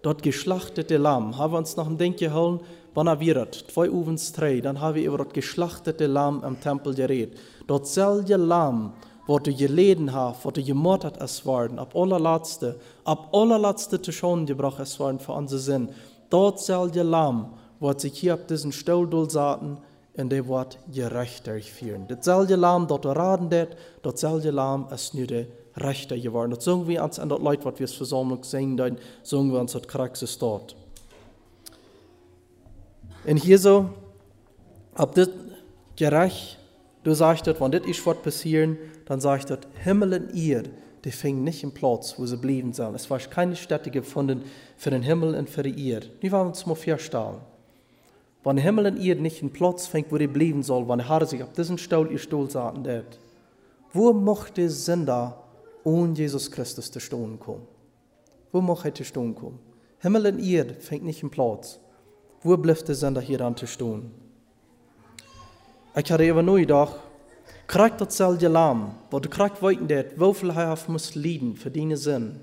[0.02, 2.62] Dort geschlachtete Lamm, haben wir uns noch ein Denk geholt,
[2.94, 6.94] wann er wird, zwei Uvens drei, dann haben wir über das geschlachtete Lamm am Tempel
[6.96, 7.38] geredet.
[7.68, 8.94] Dort selbe Lamm,
[9.28, 14.46] wat du geleden hast, wat du gemordet es worden, ab allerletzte, ab allerletzte zu schon
[14.46, 15.90] gebracht es worden für unsere Sinn.
[16.30, 19.78] Dort der Lamm, wat sich hier auf diesen Stuhl saten,
[20.14, 22.08] in der Wort gerechter führen.
[22.08, 23.68] Das der Lamm dort raten,
[24.02, 26.52] dort soll der Lamm es nur der Rechter geworden.
[26.52, 29.60] Das sagen wir uns an das Leute, was wir es Versammlung singen, dann sagen wir
[29.60, 30.76] uns das Kraxes dort.
[33.26, 33.90] Und hier so,
[34.96, 35.30] ab das
[35.96, 36.58] gerecht,
[37.04, 40.72] du sagst, wenn das ist, was passieren, dann sagt er, Himmel und Erde,
[41.04, 42.96] die fingen nicht im Platz, wo sie blieben sollen.
[42.96, 44.44] Es war keine Stätte gefunden
[44.78, 46.08] für den Himmel und für die Erde.
[46.22, 47.38] Die waren uns mal vorstellen.
[48.44, 51.10] Wenn der Himmel und Erde nicht im Platz fängt, wo die blieben soll, wenn der
[51.10, 53.20] Herr sich auf diesen Stuhl, ihr Stuhl saßen wird,
[53.94, 55.38] wo mochte Sünder
[55.84, 57.68] ohne Jesus Christus zu stehen kommen?
[58.52, 59.60] Wo mochte er zu stehen kommen?
[60.00, 61.80] Himmel und Erde fängt nicht im Platz.
[62.42, 64.12] Wo bleibt der Sünder hier an zu stehen?
[65.96, 66.96] Ich hatte aber nur gedacht,
[67.72, 71.96] Krijg datzelfde lam, wat de krijg weten dat, hoeveel hij heeft moest lijden voor die
[71.96, 72.42] zin.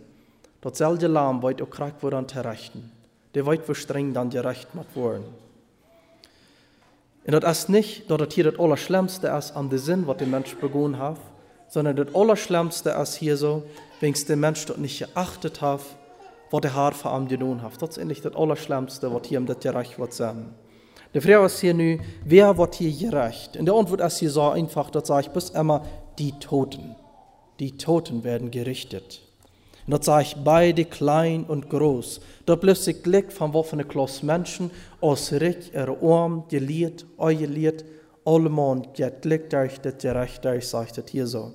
[0.60, 2.92] Datzelfde lam weet ook krijg worden te rechten.
[3.30, 5.24] Der weet wo streng dan gerecht moet worden.
[7.26, 10.26] Und das ist nicht, dass das hier das Allerschlimmste ist an der Sinn, was der
[10.26, 11.18] Mensch begonnen hat,
[11.68, 13.62] sondern das Allerschlimmste ist hier so,
[14.00, 15.80] wenn der Mensch dort nicht geachtet hat,
[16.50, 17.80] was der Herr für ihn getan hat.
[17.80, 20.54] Das ist eigentlich das Allerschlimmste, was hier im das gerecht wird sein.
[21.14, 23.56] Die Frage ist hier nu, wer wird hier gerecht?
[23.56, 25.84] Und der Antwort ist hier so einfach, das sage ich bis immer,
[26.18, 26.96] die Toten.
[27.60, 29.22] Die Toten werden gerichtet.
[29.86, 32.20] Und das sage ich beide klein und groß.
[32.44, 37.86] Da bleibt sich Glück von waffene Klasse Menschen, aus Rick, ihre Arm, geliert, euer Lied,
[38.28, 41.52] allemal geht Glück durch das gerecht durch, sage ich das hier so.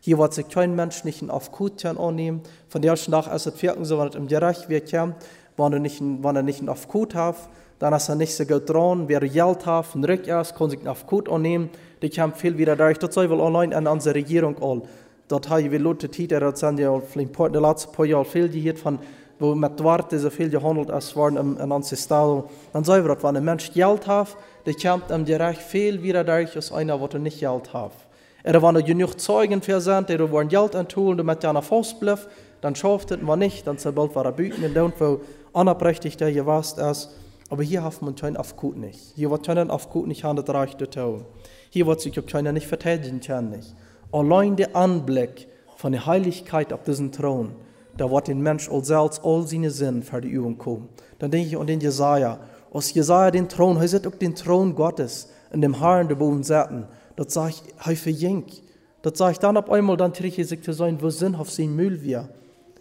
[0.00, 2.40] Hier wird sich kein Mensch nicht in Aufkutern annehmen.
[2.68, 5.78] Von der ersten Tag ist es wirken, so wenn es im Gerecht wird, wenn er
[5.78, 7.36] nicht, wenn er nicht in Aufkut hat,
[7.78, 11.06] dann ist er nicht so gut dran, wer Geld hat, von rückerst, kann sich auf
[11.06, 11.68] gut annehmen,
[12.00, 12.98] die kommen viel wieder durch.
[12.98, 14.82] Das soll wohl allein an unsere Regierung all.
[15.28, 18.78] Dort habe ich Leute Titer, das sind ja in den letzten paar Jahren viel gehört
[18.78, 18.98] von
[19.38, 23.40] wo met dwarte zoveel gehandeld als waren in, in ancestral, dan zei we dat wanneer
[23.40, 27.20] een mens geld heeft, die komt hem direct veel weer dadurch als einer, wat er
[27.20, 28.06] niet geld heeft.
[28.42, 32.28] Er waren genug Zeugen versandt, die waren Geld entholen, damit er fast blieb,
[32.60, 35.20] dann schafft es man nicht, dann sobald war er büten und dann, wo
[35.52, 37.10] anerprächtig der gewast ist.
[37.48, 39.00] Aber hier hat man keinen Aufgut nicht.
[39.14, 41.22] Hier wird keinen Aufgut nicht an das Reich der Tau.
[41.70, 43.64] Hier wird sich auch keiner nicht verteidigen können.
[44.10, 47.52] Allein der Anblick von der Heiligkeit auf diesen Thron,
[47.96, 50.88] da wird den Mensch all selbst all seine Sinn für die Übung kommen.
[51.18, 52.38] Dann denke ich an den Jesaja.
[52.70, 56.42] Aus Jesaja den Thron, er sieht auch den Thron Gottes in dem Herrn der Boden
[56.42, 56.86] säten.
[57.16, 58.62] Das sage ich, er verjinkt.
[59.02, 61.74] Das sage ich dann auf einmal, dann tritt ich sich zu sein, wo sinnhaft sein
[61.74, 62.28] Müll wir.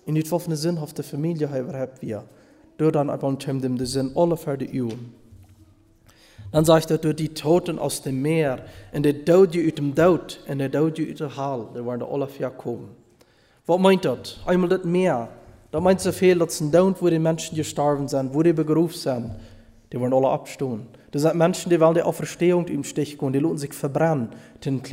[0.05, 2.23] In die offene sinnhafte Familie haben wir.
[2.77, 5.13] Door dan aan dem de zin alle für die Üben.
[6.51, 8.59] Dann sagt er, durch die Toten aus dem Meer,
[8.93, 12.27] und der Dode aus dem Dood, und der Dode aus der Hall, da waren alle
[12.27, 12.89] vier kommen.
[13.65, 14.39] Was meint das?
[14.45, 15.29] Einmal das Meer.
[15.71, 18.97] Da meint so viel, dass ein Dood, wo die Menschen gestorben sind, wo die berufen
[18.97, 19.31] sind,
[19.95, 20.87] die waren alle abstehen.
[21.11, 24.27] Das sind Menschen, die wollen die Auferstehung im Stich gehen, die lassen sich verbrennen.
[24.65, 24.83] Den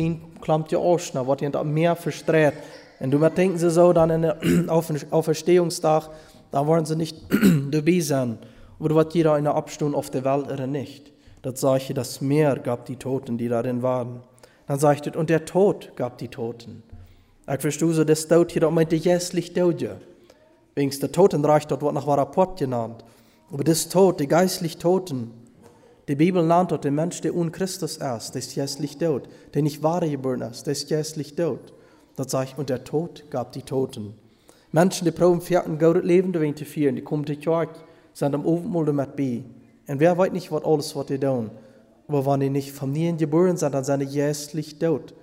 [0.41, 2.55] klammt ja aus, was die das Meer verstreut.
[3.01, 4.37] Und du denken sie so, dann in der
[5.11, 6.09] Auferstehungstag,
[6.53, 7.17] da wollen sie nicht
[7.73, 8.39] dabei sein.
[8.79, 11.11] Oder was jeder eine Abstunde auf der Welt oder nicht.
[11.43, 14.21] Das sage ich, das Meer gab die Toten, die darin waren.
[14.69, 16.85] Dann sage ich, und der Tod gab die Toten.
[17.53, 19.85] Ich verstehe so, das Tod hier, das meinte jässlich Tod.
[20.77, 23.05] Wegen der Totenreich, dort wird nach Rapport genannt.
[23.53, 25.31] Aber das Tod, die geistlich Toten,
[26.09, 29.29] die Bibel nennt dort den Mensch, der un Christus ist, das ist jässlich tot.
[29.53, 31.73] Der nicht wahre geboren ist, das ist jässlich tot.
[32.17, 34.15] Das sage ich, und der Tod gab die Toten.
[34.73, 37.77] Menschen, die proben vierten gouden leven erin te vieren, die komen te kerk,
[38.15, 39.45] zijn am Abendmahl met bij.
[39.85, 41.51] En wer weet nicht, was alles, was die tun.
[42.09, 45.15] Aber wenn die nicht von ihnen geboren sind, dann sind die jästlich tot.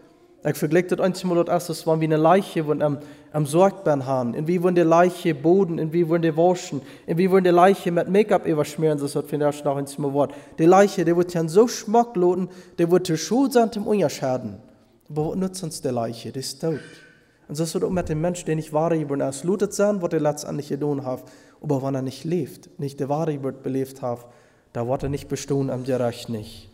[0.45, 2.99] Ich vergleiche das einmal das erste, wenn wir eine Leiche von am,
[3.33, 4.35] am Sorgbein haben.
[4.35, 7.49] Und wie wollen die Leiche boden, und wie wollen die waschen, und wie wollen die
[7.49, 10.33] Leiche mit Make-up überschmieren, das hat finde ich noch ein Wort.
[10.57, 12.47] Die Leiche, die wird ja so schmackloten,
[12.77, 14.59] die wird die Schuld sein, zum Unterschaden.
[15.09, 16.31] Aber was nutzt uns die Leiche?
[16.31, 16.79] Die ist tot.
[17.49, 19.43] Und so ist es auch mit dem Menschen, der nicht wahre Geburt ist.
[19.43, 21.23] Lutet sein, was er letztendlich getan hat.
[21.61, 24.25] Aber wenn er nicht lebt, nicht die wahre Geburt belebt hat,
[24.71, 26.68] da wird er nicht bestehen am Gerecht nicht.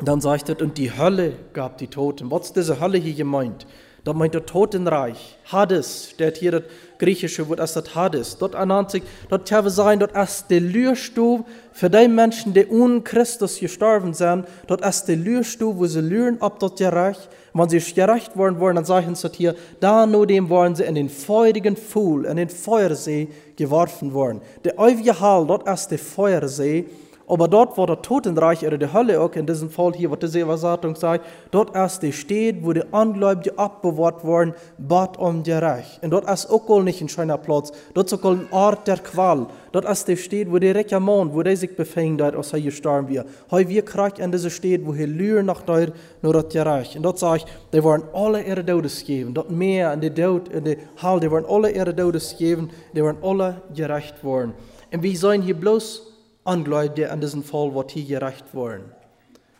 [0.00, 2.30] Und dann sagt er, und die Hölle gab die Toten.
[2.30, 3.66] Was ist diese Hölle hier gemeint?
[4.02, 5.36] Da meint der Totenreich.
[5.52, 6.62] Hades, steht hier das
[6.98, 8.38] griechische Wort das Hades.
[8.38, 13.02] Dort ernannt sich, dort kann sein, dort ist der Lührstuhl für die Menschen, die ohne
[13.02, 14.46] Christus gestorben sind.
[14.68, 17.28] Dort ist der Lührstuhl, wo sie lüren ab dort gerecht.
[17.52, 20.94] Wenn sie gerecht worden wollen, dann sagen sie hier, da nur dem wollen sie in
[20.94, 24.40] den feurigen Pfuhl, in den Feuersee geworfen worden.
[24.64, 26.86] Der ewige Hall, dort ist der Feuersee.
[27.30, 30.40] Aber dort, wo der Totenreich oder die Hölle auch in diesem Fall hier, was diese
[30.40, 36.00] Übersetzung sagt, dort erst die steht, wo die Angläubige abbewahrt worden, bat um die Reich.
[36.02, 39.46] Und dort ist auch nicht ein schöner Platz, dort ist auch ein Ort der Qual.
[39.70, 43.28] Dort ist die steht, wo die Rekamon, wo die sich befinden, als er gestorben wird.
[43.52, 46.96] Heu wir kriegt in diese steht, wo hier Lühr nach dort, nur die Reich.
[46.96, 49.34] Und dort sage ich, die waren alle ihre Todes geben.
[49.34, 53.04] Dort mehr in die Tod, in die Hall, die waren alle ihre Todes geben, die
[53.04, 54.52] waren alle gerecht worden.
[54.92, 56.09] Und wir sollen hier bloß
[56.44, 58.84] Angläubige an diesem Fall, was hier gerecht worden.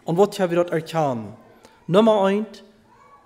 [0.05, 1.35] Und was haben wir dort erkannt?
[1.87, 2.65] Nummer eins,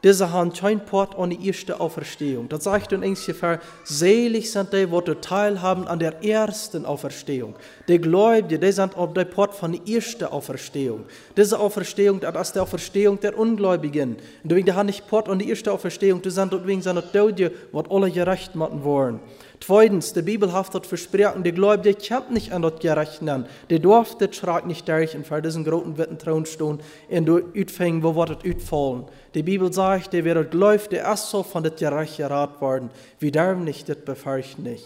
[0.05, 2.47] diese haben kein Port die erste Auferstehung.
[2.51, 7.55] Das sagt in ungefähr, selig sind die, die teilhaben an der ersten Auferstehung.
[7.89, 11.05] Die Gläubigen, die sind auf der Port von der ersten Auferstehung.
[11.35, 14.17] Diese Auferstehung, das ist die Auferstehung der Ungläubigen.
[14.17, 14.21] Und
[14.53, 16.83] deswegen haben nicht Port die erste Auferstehung, die sind deswegen
[17.35, 19.21] die, was alle gerecht machen wollen.
[19.61, 23.47] Zweitens, die Bibel hat versprochen, die Gläubige kennt nicht an dort gerechnet.
[23.71, 28.03] Die durfte schrak nicht durch und vor diesen großen Witten Thron stehen und du utfängen,
[28.03, 29.05] wo wird es utfallen.
[29.35, 32.91] Die Bibel sagt, der wird läuft, der erst so von der Gerecht gerat worden.
[33.19, 34.85] Wie darf nicht, das befürcht nicht.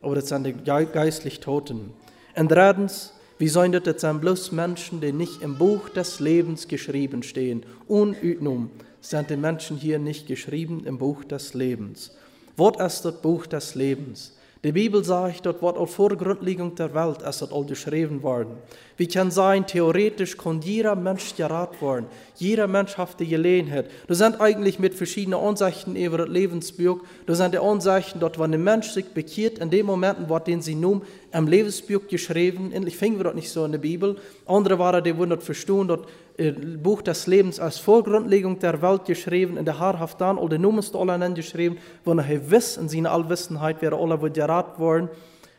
[0.00, 1.92] Aber das sind die geistlich Toten.
[2.36, 6.68] Und drittens, wie sollen das, das sind bloß Menschen, die nicht im Buch des Lebens
[6.68, 7.64] geschrieben stehen.
[7.88, 12.12] Unütnum sind die Menschen hier nicht geschrieben im Buch des Lebens.
[12.56, 14.32] Was ist das Buch des Lebens?
[14.62, 18.56] Die Bibel sagt, dort wird auf Vorgrundlegung der Welt ist das all geschrieben worden.
[18.96, 22.06] Wie kann sein, theoretisch kann jeder Mensch gerat worden.
[22.36, 23.90] Jeder Mensch hat die Gelegenheit.
[24.06, 27.00] Du sind eigentlich mit verschiedenen Ansichten über das Lebensbuch.
[27.26, 30.62] Du sind die Ansichten, dort, wenn ein Mensch sich bekehrt, in dem Moment, wo den
[30.62, 31.02] sie nun
[31.32, 32.70] im Lebensbuch geschrieben.
[32.70, 34.16] Endlich finden wir das nicht so in der Bibel.
[34.46, 39.56] Andere waren, die wundert verstehen, dort äh, Buch des Lebens als Vorgrundlegung der Welt geschrieben,
[39.56, 43.82] in der Haarhaft dann, all die Nummers alle geschrieben, wo er wiss, in seiner Allwissenheit
[43.82, 45.08] wäre alle wohl gerat worden.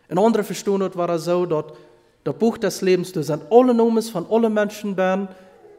[0.08, 1.74] In andere verstehen dort war er so, dort
[2.26, 5.30] das Buch des Lebens, da sind alle Nummers von allen Menschen ben,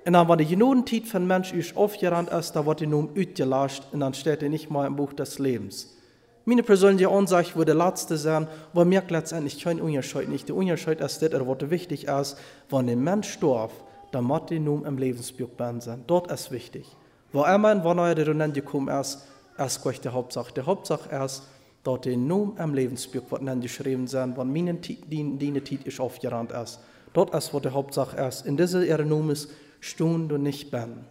[0.07, 3.83] und dann, wenn die Genodentiet von Mensch ist aufgerannt ist, da wird die Nummer ausgelöscht
[3.91, 5.93] und dann steht er nicht mal im Buch des Lebens.
[6.45, 10.49] Meine persönliche Ansicht würde letzte sein, wo merkt letztendlich kein Unterschied nicht.
[10.49, 12.39] Der Unterschied ist das, was wichtig ist,
[12.71, 13.75] wenn ein Mensch stirbt,
[14.13, 15.49] dann muss er nun im Lebensbuch
[15.81, 16.05] sein.
[16.07, 16.87] Dort ist wichtig.
[17.33, 19.27] Wo immer und wann er dann gekommen ist,
[19.59, 20.55] ist gleich die Hauptsache.
[20.55, 21.43] Die Hauptsache ist,
[21.87, 26.81] dass der Nun im Lebensbuch wird geschrieben sein, wenn meine Diener Zeit ist aufgerannt ist.
[27.13, 28.45] Dort ist, was die Hauptsache ist.
[28.45, 31.05] In dieser ihre Nun ist, stund und nicht ben.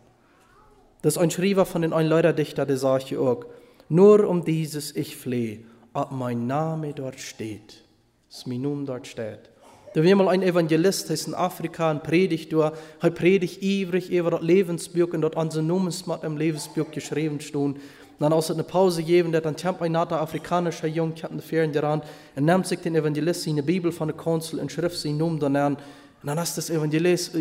[1.02, 3.46] Das ist ein Schreiber von den ein Leiterdichter, der sagt auch,
[3.90, 5.60] nur um dieses ich flehe,
[5.94, 7.84] ob mein Name dort steht,
[8.30, 9.52] das mein Name dort steht.
[9.94, 12.74] Da war mal ein Evangelist, der ist in Afrika, ein Predigt, er
[13.12, 17.78] predigt ewig über das Lebensbuch und dort an seinem Numensmat im Lebensbuch geschrieben stehen.
[18.20, 21.74] Dann aus eine Pause geben, der dann temp ein natter afrikanischer Jung, ich hatte Ferien
[21.74, 22.02] daran,
[22.36, 25.40] und nimmt sich den Evangelist in die Bibel von der Konsul und schrift sie nun
[25.40, 25.78] dann an,
[26.26, 27.36] und dann hast das Evangelist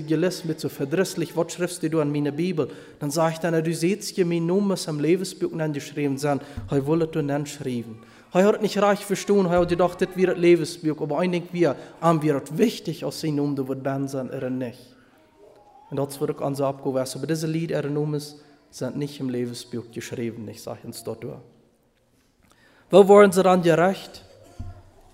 [0.45, 2.69] mit so verdrisslich, was schriftst du an meine Bibel?
[2.99, 6.39] Dann sag ich dann, du siehst ja mein Name am Lebensbuch geschrieben sein,
[6.71, 8.03] heu wollet du dann schreiben.
[8.35, 12.21] Heu hat nicht reich verstanden, heu hat gedacht, das wird Lebensbuch, aber eigentlich wir, haben
[12.21, 14.95] wir wichtig, als sein Name wird ben sein, oder nicht.
[15.89, 18.21] Und das wird auch an so abgewiesen, aber diese Lied, ihre Namen
[18.75, 21.25] sind nicht im Lebensbuch geschrieben, ich sage uns dort.
[22.91, 24.25] Wo waren sie dann gerecht?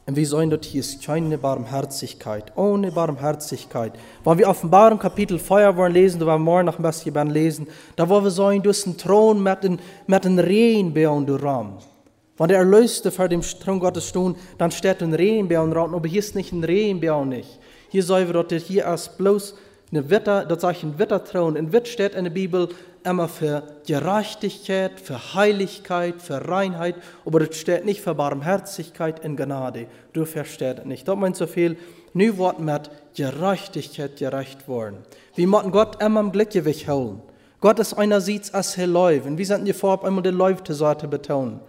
[0.07, 3.92] Und wir sollen dort hier keine Barmherzigkeit, ohne Barmherzigkeit.
[4.25, 7.66] Wenn wir Offenbarung Kapitel 4 wollen lesen, da wollen wir morgen noch ein bisschen lesen,
[7.96, 11.77] da wollen wir durch den Thron mit den, mit den Regenbären du Raum.
[12.38, 16.20] Wenn der Erlöste vor dem Thron Gottes stehen, dann steht ein Regenbär Raum, aber hier
[16.20, 17.59] ist nicht ein Regenbär nicht.
[17.90, 19.55] Hier sollen wir dort, hier ist bloß
[19.92, 21.57] eine Witter, das ich ein Witterthron.
[21.57, 22.68] In Witt steht in der Bibel
[23.05, 29.87] immer für Gerechtigkeit, für Heiligkeit, für Reinheit, aber das steht nicht für Barmherzigkeit in Gnade.
[30.13, 31.07] Du verstehst nicht.
[31.09, 31.77] Das meint so viel,
[32.13, 34.99] nu wird mit Gerechtigkeit gerecht worden.
[35.35, 37.23] Wir müssen Gott immer im Gleichgewicht holen.
[37.61, 40.75] Gott ist einerseits als Herr Läuf, und wir sind hier vor, einmal den Läuf zur
[40.75, 41.61] Seite betonen.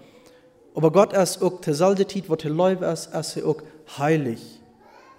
[0.73, 3.57] Aber Gott ist auch zur selben Zeit, wo der Läuf ist, er auch
[3.97, 4.61] heilig.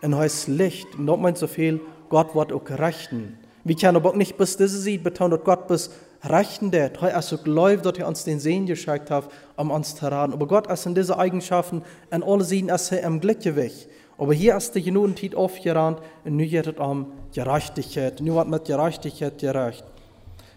[0.00, 0.86] Und er ist Licht.
[0.96, 3.38] Und das meint so viel, Gott wird auch rechten.
[3.64, 5.90] Vi aber auch nicht bis diese Zeit betonen, dass Gott bis
[6.24, 7.00] rechten det.
[7.00, 9.24] Hij is ook leuf dass er uns den Sehen geschickt hat,
[9.56, 10.32] um uns zu raten.
[10.32, 13.88] Aber Gott ist in diese Eigenschaften in alle Sieden ist er im Gleichgewicht.
[14.18, 18.20] Aber hier ist die Genugenzeit aufgerannt und nu geht es um Gerechtigkeit.
[18.20, 19.84] Nu wird mit Gerechtigkeit gerecht.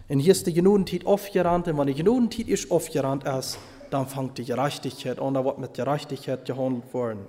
[0.08, 3.58] Und hier ist die Genugenzeit aufgerannt und wenn die Genugenzeit ist aufgerannt ist,
[3.90, 7.26] dann fängt die Gerechtigkeit an, da wird mit Gerechtigkeit gehandelt worden.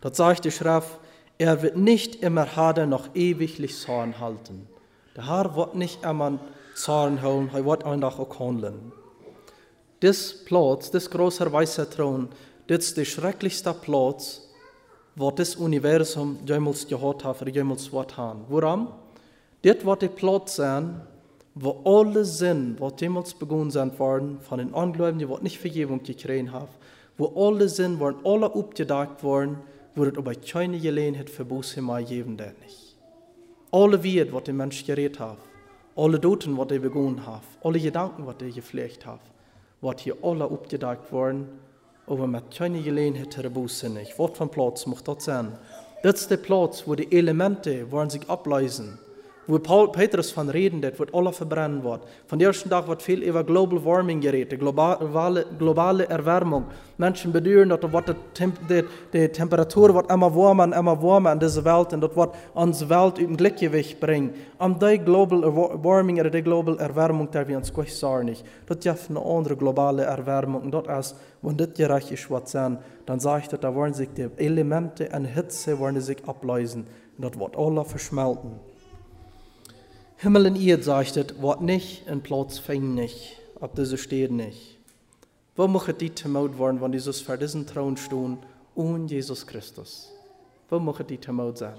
[0.00, 0.98] Das sagt die Schrift,
[1.38, 4.68] er wird nicht immer harder noch ewiglich Zorn halten.
[5.16, 6.38] Der Herr wird nicht immer
[6.74, 8.92] Zorn holen, er wird einfach auch handeln.
[10.00, 12.28] Das Platz, das große weiße Thron,
[12.66, 14.48] das ist der schrecklichste Platz,
[15.14, 18.44] wo das Universum jemals gehört hat, jemals wird haben.
[18.48, 18.88] Warum?
[19.62, 21.02] Das wird der Platz sein,
[21.54, 26.50] wo alle Sinn, die jemals begonnen sind worden, von den Ungläubigen, die nicht Vergebung gekriegt
[26.50, 26.68] haben,
[27.18, 29.58] wo alle Sinn, waren alle abgedeckt worden,
[29.94, 32.96] wo het aber keine Gelegenheit für Buße mehr geben der nicht.
[33.70, 35.38] Alle Wied, was der Mensch geredet hat,
[35.96, 39.20] alle Doten, was er begonnen hat, alle Gedanken, was er gepflegt hat,
[39.80, 41.48] wird hier alle abgedeckt worden,
[42.06, 44.18] aber mit keine Gelegenheit für Buße nicht.
[44.18, 45.58] Was für ein Platz muss das sein?
[46.02, 48.98] Das ist der Platz, wo die Elemente wollen sich ablösen
[49.46, 52.02] wo Paul, Petrus von reden, das wird alle verbrennen wird.
[52.26, 56.66] Von der ersten Tag wird viel über Global Warming geredet, globale, globale Erwärmung.
[56.96, 61.64] Menschen bedauern, dass die, die, die Temperatur wird immer warmer und immer warmer in dieser
[61.64, 64.32] Welt und das wird unsere Welt im Gleichgewicht bringen.
[64.58, 65.42] Und die Global
[65.82, 68.36] Warming oder die Global Erwärmung, der wir uns gut sagen.
[68.66, 70.70] Das ist eine andere globale Erwärmung.
[70.70, 74.08] Das ist, wenn das gerecht ist, was sein, dann sage ich, dass da wollen sich
[74.16, 76.86] die Elemente und Hitze wollen sich ablösen.
[77.18, 78.71] Und das wird alle verschmelzen.
[80.22, 84.78] Himmel Erde, sagt es, wird nicht in Platz fängt nicht, ob diese steht nicht.
[85.56, 88.38] Wo muss die Timot worden, wenn Jesus vor diesem Thron stehen,
[88.76, 90.12] und Jesus Christus?
[90.70, 91.74] Wo muss die Timot sein?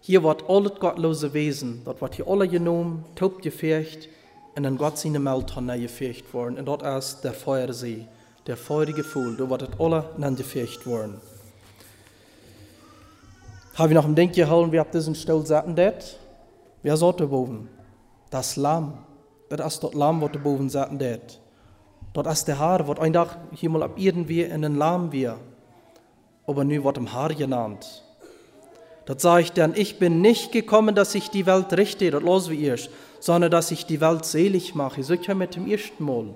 [0.00, 4.08] Hier wird alles gottlose Wesen, dort wird hier alle genommen, taub gefecht,
[4.56, 8.06] und in Gott seine Meltonne gefecht worden, und dort ist der Feuersee,
[8.46, 11.20] der feurige Fuhl, da wird alle dann gefecht worden.
[13.74, 16.18] Har vi nog om denke holen vi op diesen stil zaten det?
[16.84, 17.68] Har zat boven.
[18.30, 18.92] Das Lamm.
[19.48, 21.38] Das ist das Lamm, was boven zaten det.
[22.12, 25.38] Das ist der Haar, was ein Tag hier mal ab irgendwie in den Lamm wir.
[26.46, 28.02] Aber nu wird im Haar genannt.
[29.06, 32.50] Das sage ich dann, ich bin nicht gekommen, dass ich die Welt richte, das los
[32.50, 32.76] wie ihr,
[33.20, 35.02] sondern dass ich die Welt selig mache.
[35.02, 36.34] So kann mit dem ersten Mal.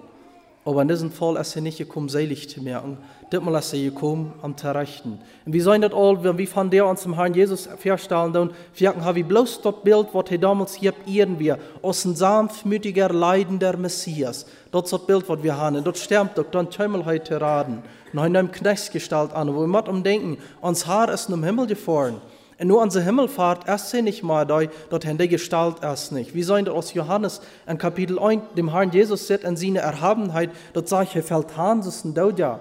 [0.66, 2.98] Aber in diesem Fall ist er nicht gekommen, selig zu merken.
[3.30, 5.20] Diesmal ist er gekommen, um zu rechten.
[5.44, 8.50] Und wie sollen das all, wenn wir von der uns zum Herrn Jesus feststellen, dann
[8.82, 14.44] haben wir bloß das Bild, was er damals hier irgendwie, aus ein sanftmütiger, leidender Messias.
[14.72, 15.76] Das ist das Bild, was wir haben.
[15.76, 17.84] Und dort stirbt doch dann Tümmel heute raden.
[18.12, 22.20] Und er nimmt Knechtsgestalt an, wo wir mit umdenken, uns Haar ist im Himmel gefahren.
[22.58, 26.34] Und nur unsere Himmelfahrt erst sie nicht mal da, dort in der Gestalt erst nicht.
[26.34, 30.88] Wie sollen aus Johannes in Kapitel 1 dem Herrn Jesus sieht in seine Erhabenheit, dort
[30.88, 32.60] sagt er, fällt Hanses und Dauja.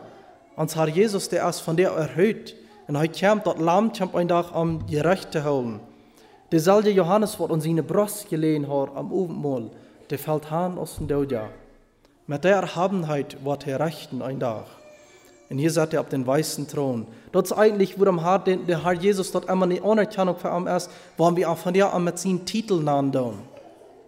[0.58, 2.56] Und Herr Jesus, der erst von der erhöht.
[2.88, 5.80] Und heute kommt dort Lamm, kommt ein Tag um die Rechte holen.
[6.52, 9.72] Derselbe Johannes, wird uns seine Brust gelehen hat am Abendmahl,
[10.10, 11.50] der fällt Hahn aus dem Dauja.
[12.28, 14.66] Mit der Erhabenheit wird er rechten ein Tag.
[15.50, 17.06] Und hier saß er auf den weißen Thron.
[17.32, 21.36] Dort ist eigentlich, wo der Herr Jesus dort einmal eine Anerkennung für ihn ist, wollen
[21.36, 23.34] wir auch von an mit seinen Titel nennen.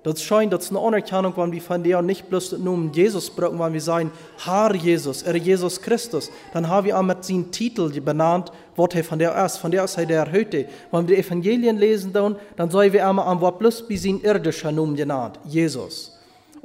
[0.04, 3.60] Das scheint, das ist eine Anerkennung, wenn wir von der nicht bloß nur Jesus brauchen,
[3.60, 4.10] wenn wir sagen,
[4.46, 9.20] Herr Jesus, er Jesus Christus, dann haben wir mit seinen Titel benannt, was er von
[9.20, 9.58] der ist.
[9.58, 10.68] Von der ist er der Erhöhte.
[10.92, 14.72] Wenn wir die Evangelien lesen, dann, sollen wir einmal an Wort bloß wie sein irdischer
[14.72, 16.16] Namen genannt, Jesus.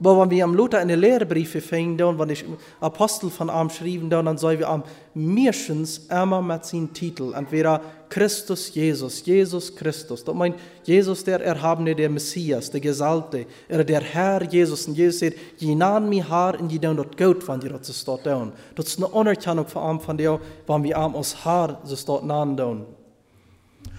[0.05, 2.45] Aber wenn wir am Luther in den Lehrbriefe fingen, dann, wenn ich
[2.81, 4.83] Apostel von ihm schrieben, dann, sollen wir am
[5.15, 10.25] meistens immer mit seinem Titel, entweder Christus Jesus, Jesus Christus.
[10.25, 14.89] Das meint Jesus, der Erhabene, der Messias, der Gesalbte, oder der Herr Jesus.
[14.89, 18.05] Und Jesus sagt, je nahen mir Herr und je dann dort gut, wenn die das
[18.05, 18.53] dort tun.
[18.75, 22.57] Das ist eine Anerkennung von ihm, von der, wenn wir als Herr das dort nahen
[22.57, 22.87] tun.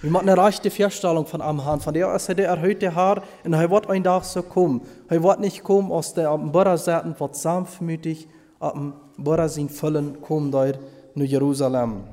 [0.04, 1.80] Wir machen eine rechte Feststellung von am.
[1.80, 4.82] Von der ist er erhöhte Herr und er wird ein Tag so kommen.
[5.08, 8.28] Er wird nicht kommen aus der am Bürger Seiten, wird sanftmütig
[8.60, 10.78] am Bürger sin Füllen kommen dort
[11.14, 12.04] nach Jerusalem.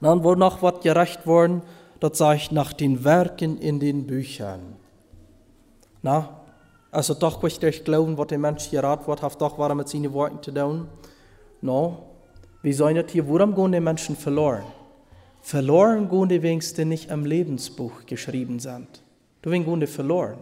[0.00, 1.62] Dann wo noch was gerecht worden,
[2.00, 4.74] das sagt nach den Werken in den Büchern.
[6.02, 6.40] Na,
[6.90, 9.88] also doch möchte ich glauben, was der Mensch hier rat wird, hat doch war mit
[9.88, 10.88] seinen Worten zu tun.
[11.60, 11.98] No,
[12.60, 14.64] wie sollen das hier, worum gehen die Menschen verloren?
[15.42, 19.02] Verloren gehen die wenigstens nicht im Lebensbuch geschrieben sind.
[19.42, 20.38] Du gehen die verloren.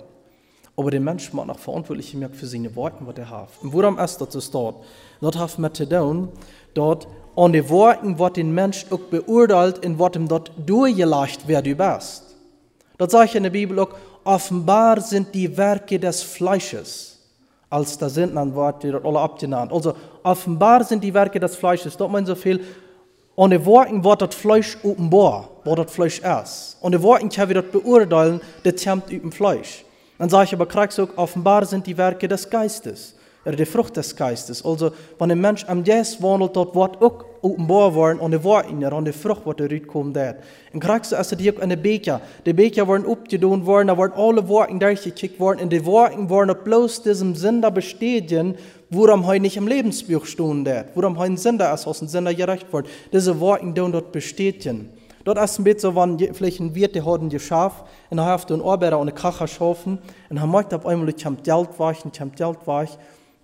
[0.77, 3.49] Aber der Mensch macht noch verantwortlich für seine Worte, was er hat.
[3.63, 4.85] Und worum ist das dort?
[5.21, 10.15] Dort hat man zu dort an den Worten, was den Mensch auch beurteilt, in was
[10.15, 12.37] ihm dort durchgelacht wer du bist.
[12.99, 13.91] Dort sage ich in der Bibel auch,
[14.25, 17.19] offenbar sind die Werke des Fleisches.
[17.71, 19.73] Als da sind dann Worte, dort alle abgenannt.
[19.73, 21.97] Also, offenbar sind die Werke des Fleisches.
[21.97, 22.61] Dort meint so viel,
[23.41, 26.77] und die Worten wird das Fleisch offenbar, wo das Fleisch ist.
[26.83, 29.83] Und die Worten können wir das beurteilen, das kommt über Fleisch.
[30.19, 33.15] Dann sage ich aber, kriegst du offenbar sind die Werke des Geistes,
[33.47, 34.63] oder die Frucht des Geistes.
[34.63, 38.85] Also, wenn ein Mensch am Jes wandelt, dort wird auch offenbar worden und die Worten,
[38.85, 40.37] und die Frucht, was er kommt, dort.
[40.75, 42.21] Und kriegst du also die auch in den Becher.
[42.45, 46.55] Die Becher wurden abgedun worden, da wurden alle Worten durchgekickt worden, und die Worten wurden
[46.63, 48.57] bloß diesem Sinn da bestätigen,
[48.91, 52.35] worum heute nicht im Lebensbuch stehen wird, worum heute ein Sünder ist, aus dem Sünder
[52.35, 52.89] gerecht wird.
[53.13, 54.91] Diese Worte dann dort bestätigen.
[55.25, 58.51] Dort ist ein bisschen wenn vielleicht ein Wirt, der hat ein Schaf, und er hat
[58.51, 61.99] einen Arbeiter und einen Kacher schaffen, und er merkt auf einmal, ich habe Geld weich,
[62.11, 62.91] ich habe Geld weich.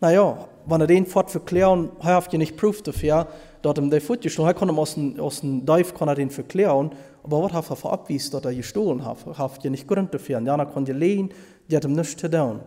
[0.01, 3.29] Naja, wenn er den fort verklären, er hat ja nicht Proof dafür,
[3.63, 6.15] dort ihm der Foot gestohlen, er kann ihm aus dem, aus dem Dive kann er
[6.15, 6.91] den verklären,
[7.23, 9.19] aber was hat er verabwiesen, dass er gestohlen hat?
[9.27, 11.31] Er hat ja nicht Grund dafür, und ja, er konnte lehnen,
[11.71, 12.61] die hat ihm nichts zu tun.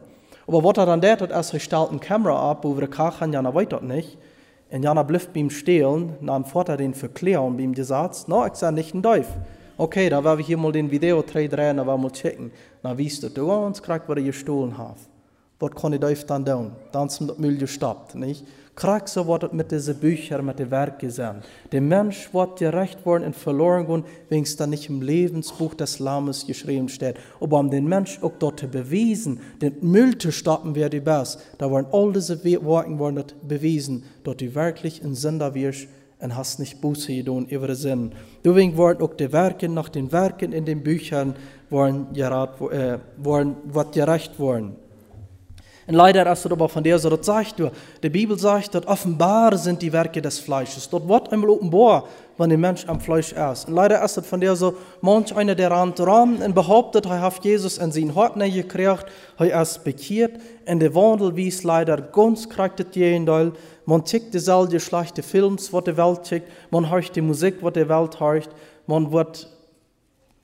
[0.49, 3.21] Aber was er dann deed, dat is hij stelt een camera op over de kach
[3.21, 4.17] en Jana weet dat niet.
[4.67, 8.45] En Jana blijft bij hem stelen, dan fort er den verklären, bij hem gesagt, no,
[8.45, 9.27] ik zei nicht ein Deuf.
[9.75, 12.51] Okay, da werden wir hier mal den Video drehen, da werden wir mal checken.
[12.81, 13.33] Na, wie ist das?
[13.33, 14.97] Du uns kriegt, was er gestohlen hat.
[15.59, 16.71] Was kann ich Deuf dann tun?
[16.91, 18.45] Dann zum Müll gestoppt, nicht?
[18.79, 21.41] Krieg so wird mit diesen Büchern, mit den Werken sein.
[21.73, 25.99] Der Mensch wird gerecht worden und verloren gehen, wenn es dann nicht im Lebensbuch des
[25.99, 27.17] Lammes geschrieben steht.
[27.41, 31.39] Aber um den Mensch auch dort zu bewiesen, den Müll zu stoppen, wer die best,
[31.57, 35.89] da waren all diese Worte worden bewiesen, dort du wirklich ein Sünder wirst
[36.19, 38.13] und hast nicht Buße getan über Sinn.
[38.45, 41.35] Deswegen waren auch die Werke nach den Werken in den Büchern
[41.69, 43.57] waren, gerat, äh, waren,
[43.91, 44.77] gerecht worden.
[45.89, 47.71] Und leider es aber von der so, das sagt du,
[48.03, 50.87] die Bibel sagt, dass offenbar sind die Werke des Fleisches.
[50.87, 52.03] Dort wird einmal offenbar,
[52.37, 53.67] wenn der Mensch am Fleisch ist.
[53.67, 57.21] Und leider ist es von der so, manch einer, der rannt ran und behauptet, er
[57.21, 59.05] hat Jesus in sein Hort gekriegt,
[59.39, 60.33] er ist bekehrt,
[60.67, 63.51] und der Wandel wies leider ganz kriegt es jeden
[63.85, 67.89] Man tickt dieselbe schlechte Films, was die Welt tickt, man hört die Musik, was die
[67.89, 68.49] Welt hört,
[68.85, 69.47] man wird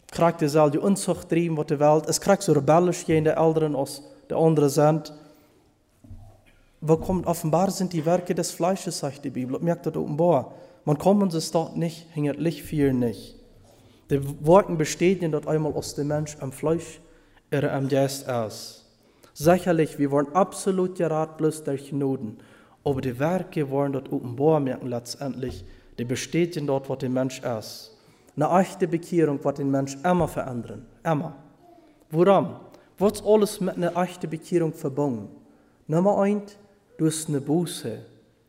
[0.10, 4.02] kriegt dieselbe Unzucht trieben, was die Welt, es kriegt so rebellisch jeden der Älteren als
[4.28, 5.14] der andere sind
[6.88, 9.60] wo kommt offenbar sind die Werke des Fleisches, sagt die Bibel.
[9.60, 10.54] Merkt das offenbar.
[10.86, 13.36] Man kommt es dort nicht, hängt Licht viel nicht.
[14.12, 17.02] Die Worte bestätigen dort einmal aus dem Mensch am Fleisch,
[17.50, 18.86] er am Geist aus.
[19.34, 22.38] Sicherlich, wir wollen absolut gerat bloß durch Noten.
[22.86, 25.66] aber die Werke wollen dort offenbar merken letztendlich,
[25.98, 27.98] die bestätigen dort, was der Mensch ist.
[28.36, 30.86] Eine echte Bekehrung wird den Mensch immer verändern.
[31.04, 31.36] Immer.
[32.12, 32.58] Warum?
[33.00, 35.30] Was alles mit einer echten Bekehrung verbunden?
[35.88, 36.58] Nummer eins,
[36.98, 38.00] du hast eine Buße.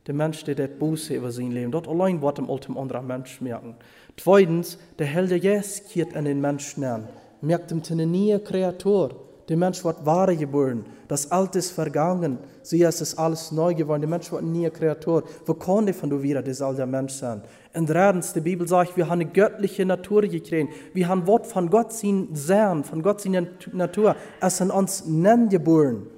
[0.07, 3.41] Der Mensch, der das Buße über sein Leben, dort allein wird im Ultim anderer Mensch
[3.41, 3.75] merken.
[4.17, 7.09] Zweitens, der Held der Jesus kehrt an den Menschen an,
[7.41, 9.27] merkt ihm eine neue Kreatur.
[9.49, 10.85] Der Mensch wird wahre geboren.
[11.07, 12.39] Das Alte ist vergangen.
[12.63, 14.01] Sie ist es alles neu geworden.
[14.01, 15.23] Der Mensch wird eine neue Kreatur.
[15.45, 17.43] Wo kann der von du wieder das alte Mensch sein?
[17.73, 20.73] Und drittens, die Bibel sagt, wir haben eine göttliche Natur gekriegt.
[20.95, 24.17] Wir haben Wort von Gott sein Sein, von Gott seine Natur.
[24.41, 26.09] Es sind uns nennen geboren.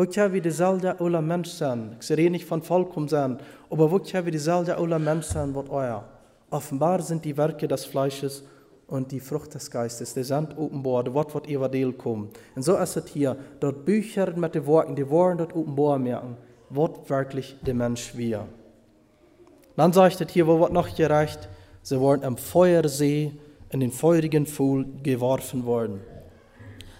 [0.00, 1.94] Wo können wir dieselbe alte Mensch sein?
[2.00, 3.36] Ich sehe nicht von vollkommen sein,
[3.68, 6.08] aber wo können wir dieselbe alte Mensch sein, was euer?
[6.48, 8.42] Offenbar sind die Werke des Fleisches
[8.86, 12.30] und die Frucht des Geistes, die sind offenbar, das Wort wird evangelisch kommen.
[12.56, 16.38] Und so ist es hier, dort Bücher mit den Worten, die Worte dort offenbar merken,
[16.70, 18.46] wird wirklich der Mensch wir.
[19.76, 21.46] Dann sagt es hier, wo wird noch gerecht,
[21.82, 23.32] sie wurden im Feuersee
[23.68, 26.00] in den feurigen Pfuhl geworfen worden.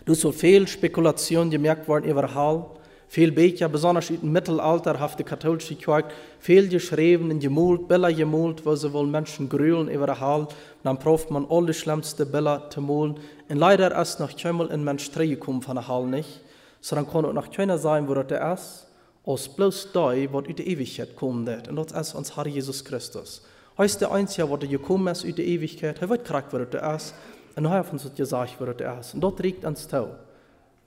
[0.05, 2.35] Du so viel Spekulation gemerkt worden über
[3.11, 8.65] Viel Becher, besonders im Mittelalter, hat die katholische Kirche viel geschrieben und gemult, Bilder gemult,
[8.65, 10.47] wo sie wohl Menschen grühlen über Hall.
[10.85, 13.17] Dann proft man alle schlimmste Bilder zu malen.
[13.49, 16.41] Und leider ist noch keinmal ein Mensch gekommen von der Hall nicht.
[16.81, 18.87] So dann kann auch noch keiner sein, wo das ist,
[19.25, 21.67] aus bloß da, wo aus der Ewigkeit kommen wird.
[21.67, 23.43] Und das ist uns Herr Jesus Christus.
[23.77, 26.01] Er ist der Einzige, der gekommen ist aus der Ewigkeit.
[26.01, 27.15] Er wird gekriegt, wo das ist.
[27.57, 29.15] Und er hat uns gesagt, wo das ist.
[29.15, 30.11] Und dort liegt uns Tau.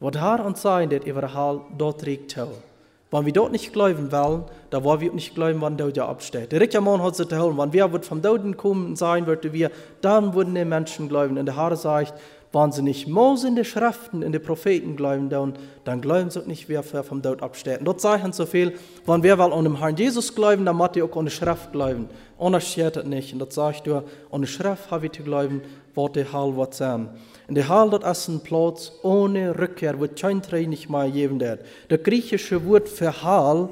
[0.04, 2.50] Wat haar ons sein, dat überall dort regt tell.
[3.10, 6.52] Wenn wir dort nicht glauben wollen, dann wollen wir nicht glauben, wann der ja absteht.
[6.52, 9.54] Der Richter Mann hat sich zu holen, wenn wir wird vom Toten kommen sein würde
[9.54, 11.38] wir, dann würden die Menschen glauben.
[11.38, 12.16] Und der Herr sagt,
[12.54, 15.54] wenn sie nicht Mose in den Schriften, in den Propheten glauben, dann,
[15.86, 17.80] dann glauben sie nicht, wer vom Tod absteht.
[17.80, 18.74] Und dort sagen so viel,
[19.08, 22.08] wenn wir an dem Herrn Jesus glauben, dann muss ihr auch an die Schrift glauben.
[22.60, 23.34] Steht es nicht.
[23.34, 25.62] Und dort sagt du, an die Schrift habe ich zu glauben,
[25.96, 27.10] was der Heil wird sein.
[27.48, 31.40] Und der Heil dort ist ein Platz ohne Rückkehr, wo kein Tränen nicht mehr geben
[31.40, 31.62] wird.
[31.90, 33.70] Das griechische Wort für Heil,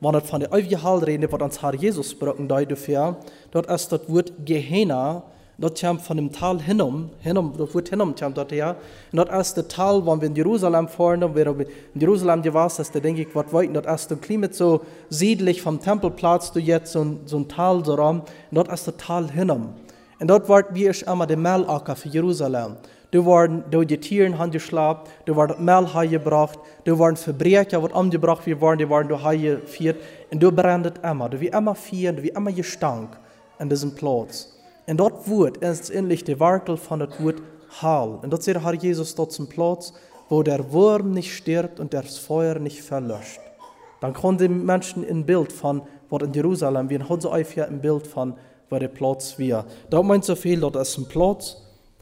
[0.00, 3.16] wenn es von der Heil redet, was uns Herr Jesus dafür,
[3.52, 5.22] dort ist das Wort Gehenna,
[5.58, 8.76] dort kommt von dem Tal hinum, hinum, das Wort hinum kommt dort her.
[9.12, 12.82] Und dort ist der Tal, wenn wir in Jerusalem fahren, wenn wir in Jerusalem gewesen
[12.82, 16.60] ist, da denke ich, was weit, dort ist der Klima so südlich vom Tempelplatz, du
[16.60, 19.74] jetzt so, so ein Tal so rum, und dort ist der Tal hinum.
[20.18, 22.76] Und dort war wie ich einmal der Melacker für Jerusalem.
[23.12, 27.92] Du waren, du die Tieren haben geschlafen, du waren Mehl gebracht, du waren Verbrecher, was
[27.92, 29.96] umgebracht wir waren, die waren du geführt.
[30.30, 33.18] Und du brandet immer, du wie immer vier, du wie immer gestank
[33.58, 34.48] an diesem Platz.
[34.86, 37.42] Und dort wurde endlich der Werkel von dem Wort
[37.80, 38.18] Hall.
[38.22, 39.92] Und dort sieht Herr Jesus dort zum Platz,
[40.28, 43.40] wo der Wurm nicht stirbt und das Feuer nicht verlöscht.
[44.00, 48.06] Dann konnten die Menschen ein Bild von, was in Jerusalem, wie in Hotze ein Bild
[48.06, 48.34] von,
[48.68, 49.64] wo der Platz wir.
[49.90, 51.56] Da meint so viel, dort ist ein Platz,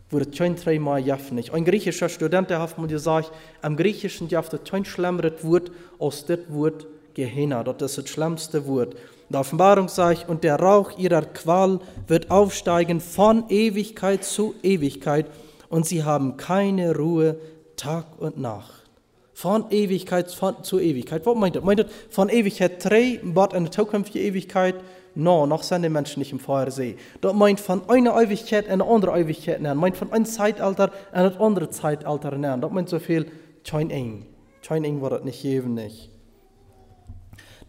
[0.08, 1.52] wo das kein dreimal nicht.
[1.52, 3.30] Ein griechischer Student, der hat mir gesagt,
[3.62, 7.62] am Griechischen jaff das kein schlimmeres Wort aus dem Wort Gehenna.
[7.62, 8.96] Das ist das schlimmste Wort.
[9.30, 11.78] In der Offenbarung sagt, und der Rauch ihrer Qual
[12.08, 15.26] wird aufsteigen von Ewigkeit zu Ewigkeit
[15.68, 17.36] und sie haben keine Ruhe
[17.76, 18.90] Tag und Nacht.
[19.32, 21.24] Von Ewigkeit von, zu Ewigkeit.
[21.24, 21.62] Was meint das?
[21.62, 24.74] Meint das von Ewigkeit drei, was eine zukünftige Ewigkeit?
[25.14, 26.96] no, noch sind die Menschen nicht im Feuersee.
[27.20, 29.78] Das meint von einer Ewigkeit in eine andere Ewigkeit nähern.
[29.78, 32.60] Meint von einem Zeitalter in ein anderes Zeitalter nähern.
[32.60, 33.30] Das meint so viel,
[33.64, 34.26] kein eng.
[34.66, 36.10] Kein eng war das nicht geben, nicht.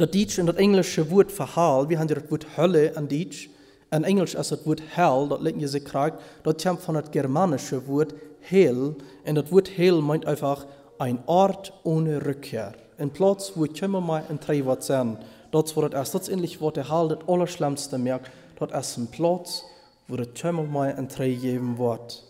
[0.01, 3.51] Das Deutsche und das englische Wort für Hell, wir haben das Wort Hölle an Deutsch.
[3.91, 7.87] In Englisch ist das Wort Hell, das liegt sich kriegt, das kommt von das germanische
[7.87, 8.95] Wort Hell.
[9.23, 10.65] Und das Wort Hell meint einfach
[10.97, 12.73] ein Ort ohne Rückkehr.
[12.97, 15.19] Ein Platz, wo ich mal ein Treiber sein
[15.51, 19.63] dort wo das ist, ähnlich wo der Hall das Allerschlimmste merkt, dort ist ein Platz,
[20.07, 22.23] wo Tömmel mal ein Dreh geben wird.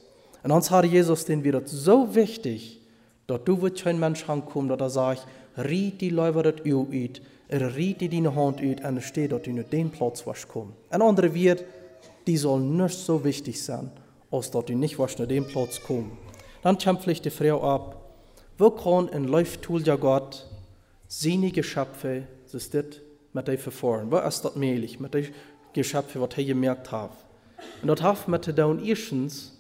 [0.44, 2.82] Und uns hat Jesus den wieder so wichtig,
[3.28, 7.22] dass du wird kein Mensch ankommen, dass er sagt, riet die Leute das ut,
[7.52, 10.74] er riet die deine Hand ut, und es steht dort in den Platz, was kommt.
[10.90, 11.66] Ein anderer wird,
[12.26, 13.92] die soll nicht so wichtig sein,
[14.32, 16.18] als dass du nicht was in den Platz kommen.
[16.62, 17.98] Dann kämpft die Frau ab,
[18.58, 20.48] wo kann ein Läuftool ja Gott
[21.08, 22.86] seine Geschöpfe, das ist das,
[23.34, 24.10] met die verfahren.
[24.12, 25.30] Wat is dat möglich met die
[25.74, 27.12] Geschöpfe, was hij gemerkt hat?
[27.82, 29.58] Und dat hat met de dan erstens,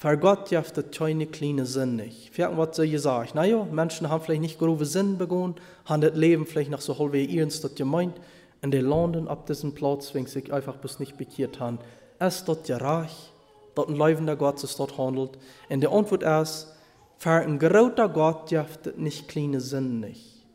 [0.00, 2.30] für Gott jaft das keine kleine Sinn nicht.
[2.32, 6.46] Vielleicht was so gesagt, naja, Menschen haben vielleicht nicht grobe Sinn begonnen, haben das Leben
[6.46, 8.14] vielleicht noch so halb wie ihrens das gemeint,
[8.62, 11.78] und die landen ab diesem Platz, wenn sie sich einfach bis nicht bekehrt haben.
[12.18, 13.30] Es dort ja reich,
[13.74, 15.38] dort ein lebender Gott sich dort handelt.
[15.68, 16.74] Und die Antwort ist,
[17.18, 20.46] für ein großer Gott jaft das nicht kleine Sinn nicht.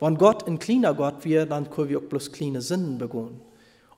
[0.00, 3.42] Wenn Gott ein kleiner Gott wäre, dann können wir auch bloß kleine Sinnen begehen.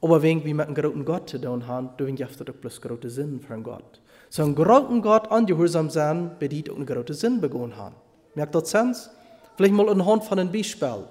[0.03, 2.81] Aber wenn wir mit einem großen Gott zu tun haben, dann gibt es auch bloß
[2.81, 4.01] große Sinnen für einen Gott.
[4.29, 7.95] So ein großen Gott angehorsam sein, bedient einen großen Sinn begehen haben.
[8.35, 9.11] Merkt das Sens?
[9.57, 11.05] Vielleicht mal anhand von einem Beispiel.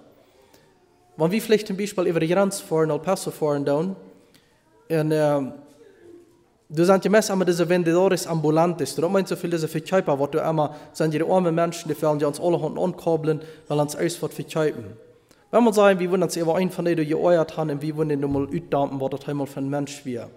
[1.18, 3.95] Wenn wir vielleicht ein Beispiel über die Grenze fahren, El Paso fahren, dann,
[4.89, 5.41] und, äh,
[6.70, 8.95] du sind ja meist immer diese Vendedores ambulantes.
[8.95, 12.20] Du meinst so viel diese Verkäufer, was du immer, sind die armen Menschen, die wollen
[12.20, 14.97] die uns alle Hunden ankabeln, weil uns alles was verkaufen.
[15.51, 18.09] Wenn man sagen, wie wollen uns über einen von denen geäuert haben, und wie wollen
[18.09, 20.30] die mal ausdampfen, was das einmal für ein Mensch wäre.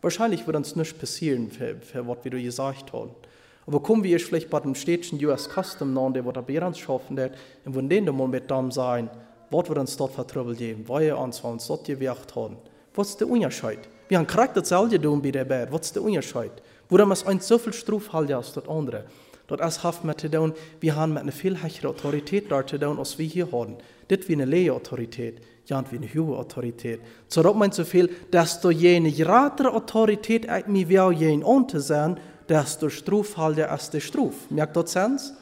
[0.00, 3.10] Wahrscheinlich wird uns nichts passieren, für, für was wir gesagt haben.
[3.66, 7.16] Aber kommen wir vielleicht bei dem städtischen US Custom nach, der was bei uns schaffen
[7.16, 7.34] wird,
[7.64, 9.10] und wenn den mal mit dem sein,
[9.50, 12.56] was wird uns dort für geben, weil uns, was uns dort gewirkt haben.
[12.94, 13.80] Was ist der Unterschied?
[14.08, 15.70] Wir haben Charakter selber tun bei der Bär.
[15.70, 16.52] Was ist der Unterschied?
[16.88, 19.04] Warum ist ein so viel Struf halt als das andere?
[19.46, 22.78] Dort ist haft mit zu tun, wir haben mit einer viel höheren Autorität dort zu
[22.78, 23.76] tun, als wir hier haben.
[24.08, 26.06] Das wie eine Lehrautorität, ja, wie eine
[27.42, 32.18] dort meint so viel, dass du jene gratere Autorität eigentlich mir will, jen unter sein,
[32.46, 34.50] dass du Struf halt als der Struf.
[34.50, 35.34] Merkt das Sens?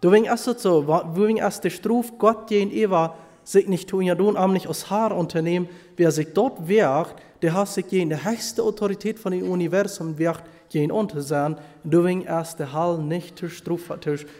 [0.00, 3.14] Du ist es so, wegen ist der Struf Gott jen Eva,
[3.44, 5.68] sich nicht tun ja tun, am nicht aus Haar unternehmen,
[5.98, 10.90] wer sich dort wirkt, der hat sich die höchste Autorität von dem Universum wirkt, gegen
[10.90, 13.48] unter sein, du wegen erst der Hall nicht zu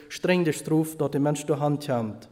[0.09, 2.27] streng der Struf, dort der Mensch durch Hand kommt.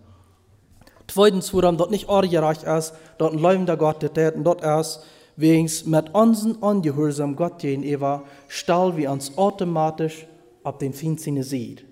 [1.14, 5.06] Zweitens, woran dort nicht orgereich ist, dort ein leibender Gott, der täten dort erst,
[5.36, 10.26] wegen mit unseren Ungehorsam Gott gegenüber, stall wie uns automatisch
[10.64, 11.86] ab den Feind seine sieht.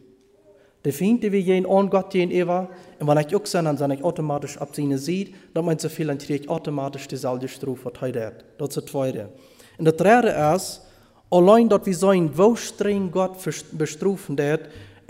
[0.83, 2.69] Der Feind, der wir jeden an Gott gegenüber,
[2.99, 5.89] und wenn ich auch sein, dann sage ich automatisch ab seine sieht, dann meint so
[5.89, 8.43] viel, dann kriege ich automatisch dieselbe Strophe, was hat.
[8.57, 9.29] Das ist das Zweite.
[9.77, 10.81] Und das Dritte ist,
[11.29, 13.33] allein dort wir sein, wo streng Gott
[13.73, 14.61] bestrufen wird,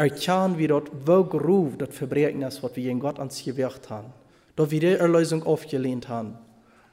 [0.01, 4.07] erkennen wir dort, wo grob das Verbrechen ist, was wir in Gott ans gewirkt haben.
[4.55, 6.37] Dort wir die Erlösung aufgelehnt haben.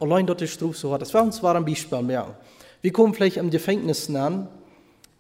[0.00, 1.02] Allein dort die Strophe so hat.
[1.02, 2.34] Das wäre uns zwar ein Beispiel mehr.
[2.82, 4.48] Wir kommen vielleicht im Gefängnis an,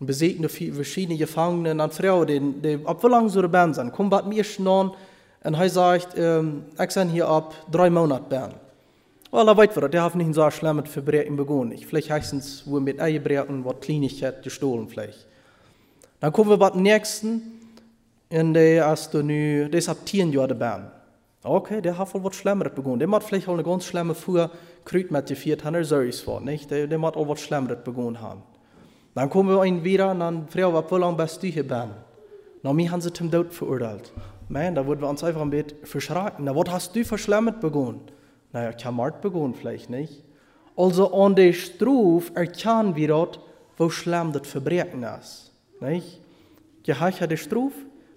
[0.00, 3.92] und besiegen verschiedene Gefangene und Frauen, die, die ab wie lange so dabei sind.
[3.92, 4.92] Kommen bei mir schon
[5.42, 8.54] und er sagt, ähm, ich bin hier ab drei Monaten.
[9.30, 11.76] Well, da weet wir, der hat nicht so schlimm mit Verbrechen begonnen.
[11.78, 15.26] Vielleicht heißt es, wo mit Eiebreten, was klinisch hat, gestohlen vielleicht.
[16.20, 17.57] Dann kommen wir bei dem nächsten,
[18.30, 20.80] und der ist nu, der ist ab 10 Jahren dabei.
[21.42, 22.98] Okay, der hat wohl was Schlimmeres begonnen.
[22.98, 24.50] Der hat vielleicht auch eine ganz schlimme Fuhr
[24.84, 26.70] Krüt mit geführt, hat er Service vor, nicht?
[26.70, 28.42] Der, der hat auch was Schlimmeres begonnen haben.
[29.14, 31.90] Dann kommen wir ein wieder und dann fragen wir, wie lange bist du hier ben?
[32.62, 34.12] Na, mir haben sie zum Tod verurteilt.
[34.48, 36.44] Man, da würden wir uns einfach ein bisschen verschrecken.
[36.44, 38.00] Na, was hast du für Schlimmet begonnen?
[38.52, 40.24] Naja, ich habe Mord begonnen, vielleicht nicht.
[40.76, 43.40] Also an der Struf erkennen wir dort,
[43.76, 45.52] wo schlimm das Verbrechen ist.
[45.80, 46.20] Nicht?
[46.82, 47.72] Geheicherte Struf,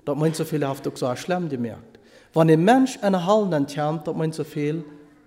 [0.05, 1.99] dort meint so viel, haft so schlimm gemerkt.
[2.33, 4.83] Wenn ein Mensch eine Hallen entfernt, dort meint so viel,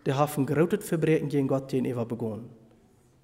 [0.06, 2.50] der hat ein großes Verbrechen gegen Gott gegenüber begonnen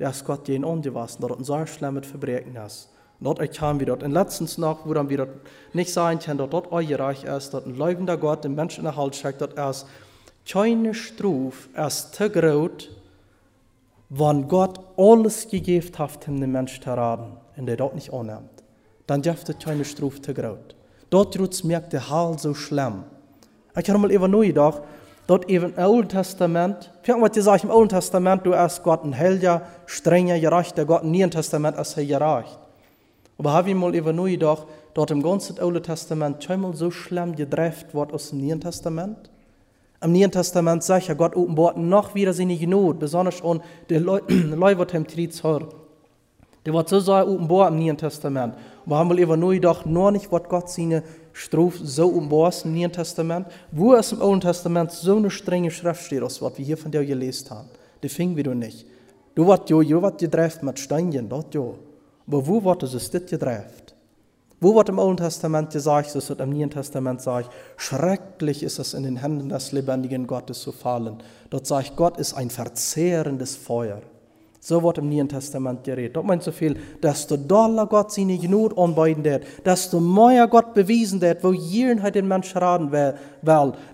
[0.00, 2.88] der ist Gott den angewassen, dort ein so schlimmes Verbrechen ist.
[3.20, 4.02] Dort erkennen wir dort.
[4.02, 5.40] Und letztens noch, wo dann wir dort
[5.74, 8.84] nicht sagen können, dort dort euer Reich ist, dort ein leibender Gott, den Menschen in
[8.84, 9.86] der Halt schickt, dort ist
[10.50, 12.88] keine Struf, ist zu groß,
[14.08, 18.64] wenn Gott alles gegeben hat, um den Menschen zu raten, und der dort nicht annimmt.
[19.06, 20.56] Dann dürfte keine Struf zu groß.
[21.10, 23.04] Dort merkt der Halt so schlimm.
[23.76, 24.82] Ich habe mal über neu gedacht,
[25.26, 29.16] dort even im Alten Testament, fängt was gesagt im Alten Testament, du hast Gott ein
[29.16, 32.58] heiliger, strenger, gerechter Gott, im Neuen Testament ist er gerecht.
[33.38, 37.34] Aber habe ich mal even nur gedacht, dort im ganzen Alten Testament schon so schlimm
[37.34, 39.30] gedreft wird aus dem Neuen Testament?
[40.02, 44.26] Im Neuen Testament sagt ja Gott offenbart noch wieder seine Not, besonders an die Leute,
[44.26, 45.06] die ihm
[46.64, 48.54] Wird so sehr offenbart im Neuen Testament.
[48.84, 51.02] Wir haben even nur gedacht, nur nicht, was Gott seine
[51.32, 56.04] Strof so umbost im Neuen Testament, wo es im Alten Testament so eine strenge Schrift
[56.04, 57.68] steht, als was wir hier von dir gelesen haben.
[58.02, 58.86] Das fing wir nicht.
[59.34, 61.76] Du wat jo, jo wat gedreift mit Steinen, dort jo.
[62.26, 63.94] Aber wo wird es dit gedreift?
[64.60, 68.92] Wo wird im Alten Testament gesagt, es wird im Neuen Testament sagt, schrecklich ist es
[68.92, 71.22] in den Händen des lebendigen Gottes zu fallen.
[71.48, 74.02] Dort sagt Gott ist ein verzehrendes Feuer.
[74.62, 76.16] So wird im Neuen Testament geredet.
[76.16, 80.46] Dort meint so viel, dass der doller Gott seine Gnut anbeiden wird, dass der mehr
[80.48, 83.14] Gott bewiesen wird, wo jeden den Mensch raten will,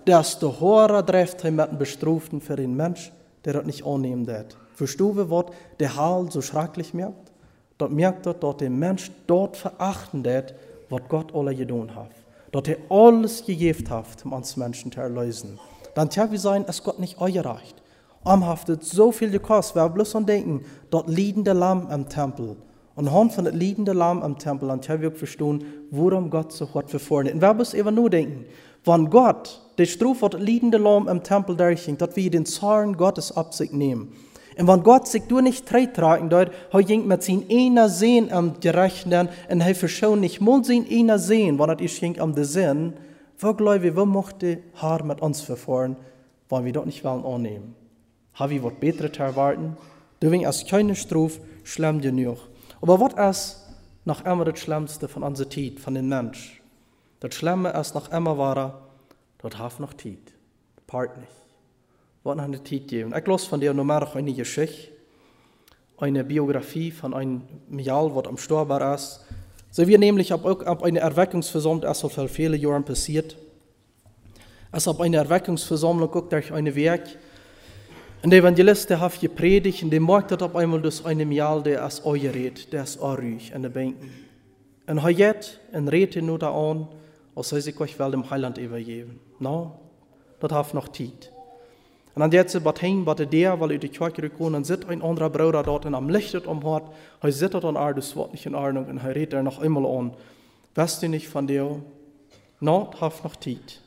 [0.03, 3.13] dass der Horror trifft mit dem Bestruften für den Mensch,
[3.45, 4.57] der das nicht annehmen wird.
[4.75, 5.45] Verstehst du, was
[5.79, 7.31] der Hall so schrecklich merkt?
[7.77, 10.53] Dort merkt er, dass der Mensch dort verachten wird,
[10.89, 12.11] was Gott alle getan hat.
[12.51, 15.59] Dort er alles gegeben hat, um uns Menschen zu erlösen.
[15.95, 17.75] Dann tja, wir sein, es Gott nicht euer reicht
[18.27, 19.75] amhaftet so viel gekostet.
[19.75, 22.57] Wir bloß an denken, dort liegende Lamm am Tempel.
[22.95, 26.67] Und anhand von dem liegenden Lamm am Tempel, dann können wir verstehen, worum Gott so
[26.73, 27.31] hat verfahren.
[27.31, 28.45] Und wir müssen eben nur denken,
[28.83, 33.31] wenn Gott Die Struf wird liedende Lamm im Tempel durchging, dass wir den Zorn Gottes
[33.31, 34.11] ab sich nehmen.
[34.57, 38.59] Und wenn Gott sich du nicht tragen dort, er ging mit sein einer sehen am
[38.59, 42.93] Gerechnen, und er verschont nicht mal sein einer sehen, wenn er ich ging am Sinn,
[43.37, 45.95] wo glaube ich, wo mochte Haar mit uns verfahren,
[46.49, 47.75] wenn wir dort nicht wollen annehmen.
[48.37, 49.75] Haben wir was Besseres zu erwarten?
[50.19, 52.37] Du als keine Struf, schlimm genug.
[52.81, 53.57] Aber was ist
[54.05, 56.57] noch immer das Schlimmste von unserer Zeit, von den Menschen?
[57.19, 58.81] Das Schlimme ist noch immer war,
[59.39, 60.33] dort hat noch Zeit.
[60.85, 61.31] Part nicht.
[62.23, 63.13] Was noch eine Zeit geben.
[63.17, 64.91] Ich los von dir noch eine Geschichte,
[65.97, 69.21] eine Biografie von einem Mial, was am Storbar ist.
[69.71, 73.35] So wie nämlich ab, ab eine Erweckungsversammlung erst vor viele Jahren passiert.
[74.71, 77.07] Als ab eine Erweckungsversammlung guckt durch eine Werk,
[78.27, 81.63] und der Evangelist, der hat gepredigt, und der merkt das auf einmal durch einem Jahr,
[81.63, 84.11] der ist euer Red, der ist ruhig in den Bänken.
[84.85, 86.89] Und er jetzt, und redet nur da an,
[87.37, 89.21] als sich euch wel dem Heiland übergeben.
[89.39, 89.79] No,
[90.41, 91.31] das hat noch Zeit.
[92.15, 95.29] Und dann jetzt bat heen, bat der, weil die Kirche gekommen und sitzt ein anderer
[95.29, 96.83] Bruder dort und am Lichtet um hat,
[97.21, 99.85] er sitzt an Art, das Wort nicht in Ordnung, und er redet er noch einmal
[99.85, 100.13] an.
[100.75, 101.81] Weißt du nicht von dir?
[102.59, 103.79] No, das hat noch Zeit.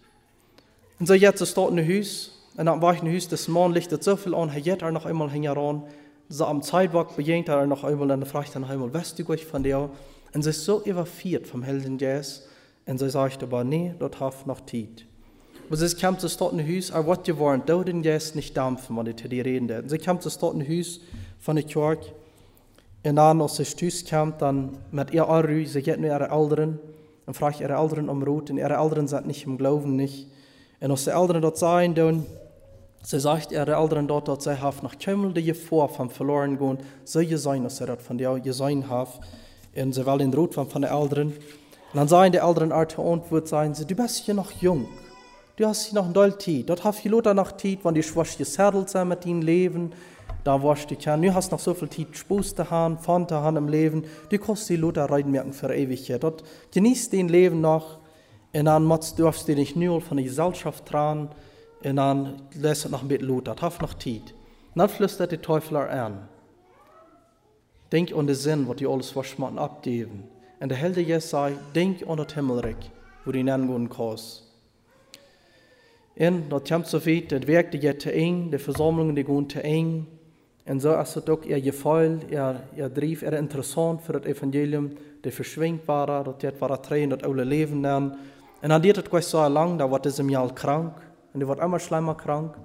[0.98, 3.72] Und so jetzt ist dort ein Haus, und dann war ich ein Haus, das Mann
[3.72, 5.84] lichtet so viel an, er noch einmal heran,
[6.28, 9.44] so am Zeitwag begegnet er noch einmal, und dann fragt noch einmal, weißt du euch
[9.44, 9.90] von dir?
[10.32, 12.46] Und sie ist so überführt vom Helden Jesus,
[12.86, 15.06] und sie sagt aber, nee, dort hat noch Zeit.
[15.68, 18.96] Und sie kam zu dort ein Haus, er wollte geworden, da den Jesus nicht dampfen,
[18.96, 19.88] wenn ich zu dir reden.
[19.88, 21.00] Sie kam zu dort ein Haus
[21.38, 22.12] von der Kirche,
[23.02, 26.78] und dann, als sie Haus kam, dann mit ihr Arru, sie geht nur ihre Eltern,
[27.26, 30.26] und fragt ihre Eltern um Rot, und ihre Eltern sind nicht im Glauben nicht.
[30.80, 32.26] Und als die Eltern dort sagen, dann,
[33.02, 36.78] Sie sagt ihre Eltern dort, dass sie haben noch keinmal die vor vom verloren gehen,
[37.04, 39.10] so je sein, dass sie das von dir gesehen haben.
[39.74, 41.28] Und sie wollen den Rot von den Eltern.
[41.28, 41.34] Und
[41.94, 44.86] dann sagen die Eltern Arte Antwort, sagen sie, du bist hier noch jung.
[45.56, 46.68] Du hast hier noch ein doll Zeit.
[46.68, 49.92] Dort hast du Lothar noch Zeit, wenn die schwasch gesettelt sind mit deinem Leben.
[50.44, 53.34] Da warst du ja, du hast noch so viel Zeit, Spaß zu haben, Fun zu
[53.34, 54.04] haben im Leben.
[54.28, 56.22] Du kannst die Lothar reinmerken für Ewigkeit.
[56.22, 57.98] Dort genießt dein Leben noch.
[58.52, 61.28] Und dann darfst du dich nur von der Gesellschaft tragen.
[61.82, 63.54] Und dann lässt es noch Lothar.
[63.54, 64.34] Das hat noch Zeit.
[64.74, 66.28] Und dann flüstert der Teufel an.
[67.90, 70.24] Denk an den Sinn, was die alles verschmatten abgeben.
[70.60, 72.90] Und der Helde sagt, denk an das Himmelreich,
[73.24, 74.44] wo die nennen kannst.
[76.16, 79.64] Und das kommt so weit, das Werk, geht zu eng, die Versammlungen, die gehen zu
[79.64, 80.06] eng.
[80.66, 84.90] Und so ist es auch ihr Gefall, ihr, ihr Drief, ihr interessant für das Evangelium,
[85.24, 88.12] die verschwingt war, das jetzt war Tränen, das alte Leben nennen.
[88.62, 90.92] Und dann geht es so lang, da wird es im Jahr krank.
[91.32, 92.56] Und die wird immer schlimmer krank.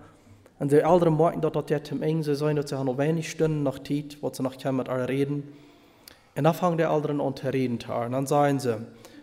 [0.59, 3.63] Und die Eltern merken, dass das jetzt im Eng sein, dass sie noch wenig Stunden
[3.63, 5.43] noch Zeit, wo sie noch mit alle reden.
[6.35, 7.79] Und dann fangen die Eltern an zu reden.
[7.87, 8.77] Und dann sagen sie,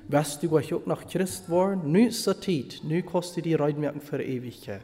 [0.09, 1.93] wirst du euch auch noch Christ worden?
[1.93, 4.83] Nu ist es Zeit, nu kostet die Reitmerken für Ewigkeit.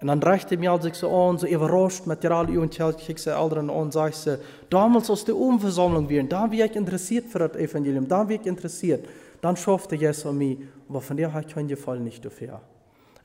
[0.00, 3.30] Und dann reichte mir sich so an, so überrascht mit der alle und kiegt sie
[3.30, 7.38] Eltern an und sagt sie, damals aus der Umversammlung werden, da war ich interessiert für
[7.38, 9.06] das Evangelium, da war ich interessiert.
[9.40, 10.58] Dann schaffte Jesus an mich,
[10.88, 12.60] aber von dir hat kein Gefallen nicht dafür.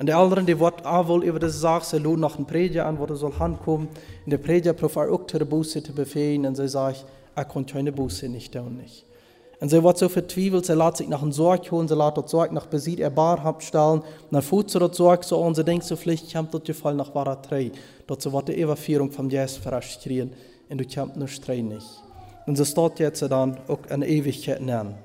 [0.02, 2.88] Und die anderen, die wird auch wohl über das sagen, sie lohnt nach dem Prediger
[2.88, 3.88] an, wo er soll ankommen.
[4.26, 6.48] Und der Prediger probiert auch zur Buße zu befehlen.
[6.48, 9.06] Und sie sagt, er kann keine Buße nicht tun, nicht.
[9.60, 12.30] Und sie wird so vertwiebelt, sie lässt sich nach einem Sorg holen, sie lässt dort
[12.30, 14.00] Sorg nach Besit er Barhab stellen.
[14.00, 16.96] Und dann fuhrt sie dort Sorg so an, sie denkt so, vielleicht kommt dort Fall
[16.96, 17.72] nach Wara 3.
[18.08, 20.32] Dort wird die Überführung vom Jesus verraschtkriegen.
[20.68, 22.02] Und du kommst nur streng nicht.
[22.48, 24.96] Und sie steht jetzt dann auch eine Ewigkeit nennen.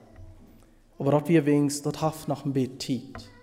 [0.98, 3.35] Aber dort wir wenigstens, dort haft nach dem Bett Zeit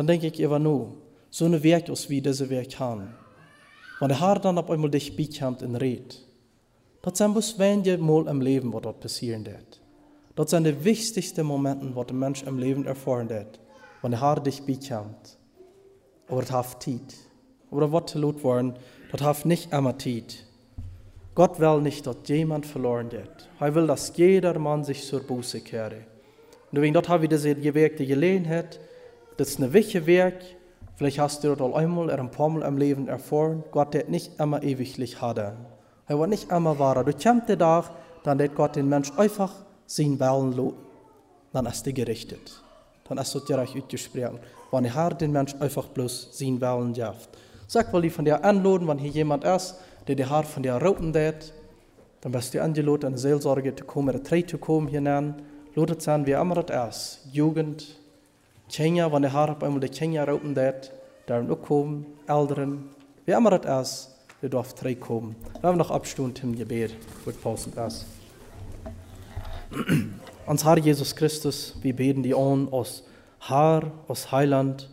[0.00, 0.94] dann denke ich immer nur,
[1.28, 2.80] so eine Werk aus wie diese Werk.
[2.80, 6.24] Wenn der Herr dann auf einmal dich bekommt und redet,
[7.02, 9.82] das sind bloß wenige Mal im Leben, was dort passieren wird.
[10.36, 13.60] Das sind die wichtigsten Momente, was der Mensch im Leben erfahren wird,
[14.00, 15.36] wenn der Herr dich bekommt.
[16.28, 17.14] Aber das hat Zeit.
[17.70, 18.72] Oder was zu laut worden,
[19.12, 20.46] das hat nicht immer Zeit.
[21.34, 23.50] Gott will nicht, dass jemand verloren wird.
[23.60, 26.06] Er will, dass jeder Mann sich zur Buße kehre.
[26.70, 28.80] Und deswegen dort haben wir diese gewirkte Gelegenheit,
[29.40, 30.34] das ist ein wichtiges Werk.
[30.96, 33.64] Vielleicht hast du das einmal oder ein paar Mal im Leben erfahren.
[33.70, 35.56] Gott wird nicht immer ewiglich haben.
[36.06, 37.02] Er wird nicht immer wahr.
[37.02, 37.90] Du kommst der Tag,
[38.22, 39.50] dann wird Gott den Mensch einfach
[39.96, 40.76] Wellen loten.
[41.54, 42.62] Dann ist er gerichtet.
[43.08, 44.40] Dann ist er direkt ausgesprochen.
[44.70, 47.30] Wenn Herr den Mensch einfach bloß sein Wellen jaft.
[47.66, 49.76] Sag mal, die von dir anladen, wenn hier jemand ist,
[50.06, 51.54] der die Herr von dir roten wird,
[52.20, 55.36] dann bist du angeladen, eine Seelsorge zu kommen, eine Dreh zu kommen hinein.
[55.74, 57.32] Lodet sein, wie immer das ist.
[57.32, 57.99] Jugend,
[58.70, 60.92] Kenya, wanneer haar op eenmaal de Kenya roepen dat,
[61.24, 62.90] daar ook komen, Elderen,
[63.24, 64.08] wie immer das ist,
[64.40, 65.36] wir dürfen terugkommen.
[65.60, 66.94] Wir haben noch Abstund im Gebet,
[67.24, 68.06] wo passend ist.
[70.46, 73.02] Ans Herr Jesus Christus, wir beten die an aus
[73.40, 74.88] Herr, aus Heiland,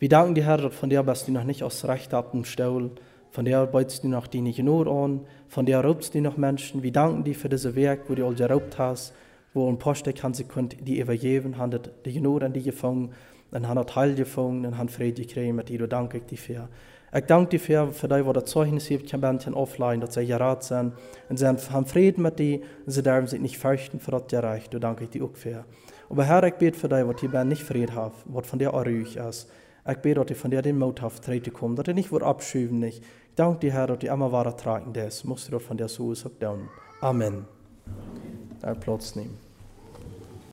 [0.00, 2.90] Wir danken dir, Herr, von der bist du noch nicht aus Recht ab dem Stuhl,
[3.32, 6.82] von der beutest du noch die nicht nur an, von der raubst du noch Menschen.
[6.82, 9.12] Wir danken dir für dieses Werk, wo du all geraubt hast,
[9.54, 13.12] wo ein Poste kann sie könnt die übergeben, haben die genug an die gefangen,
[13.52, 16.68] und haben Teil gefangen, und haben Friede gekriegt, mit dir danke ich dir für.
[17.12, 20.26] Ich danke dir für, für die, wo das Zeugnis gibt, kann Bändchen offline, dass sie
[20.26, 20.92] gerat sind,
[21.28, 24.72] und sie haben Frieden mit dir, und sie dürfen sich nicht fürchten für das Gerecht,
[24.72, 25.64] du danke ich dir auch für.
[26.08, 28.84] Aber Herr, ich bete für die, was die Band nicht haben, was von dir auch
[28.84, 29.48] ruhig ist.
[29.88, 32.22] Ich bete, dass die von dir den Mut haft treten kommen, dass die nicht wird
[32.22, 33.02] abschieben, nicht.
[33.02, 36.14] Ich danke dir, Herr, dass die immer wahre tragen, das musst du von dir so
[36.14, 36.68] sagen.
[37.00, 37.46] Amen.
[38.62, 39.49] Der Platz nehmen.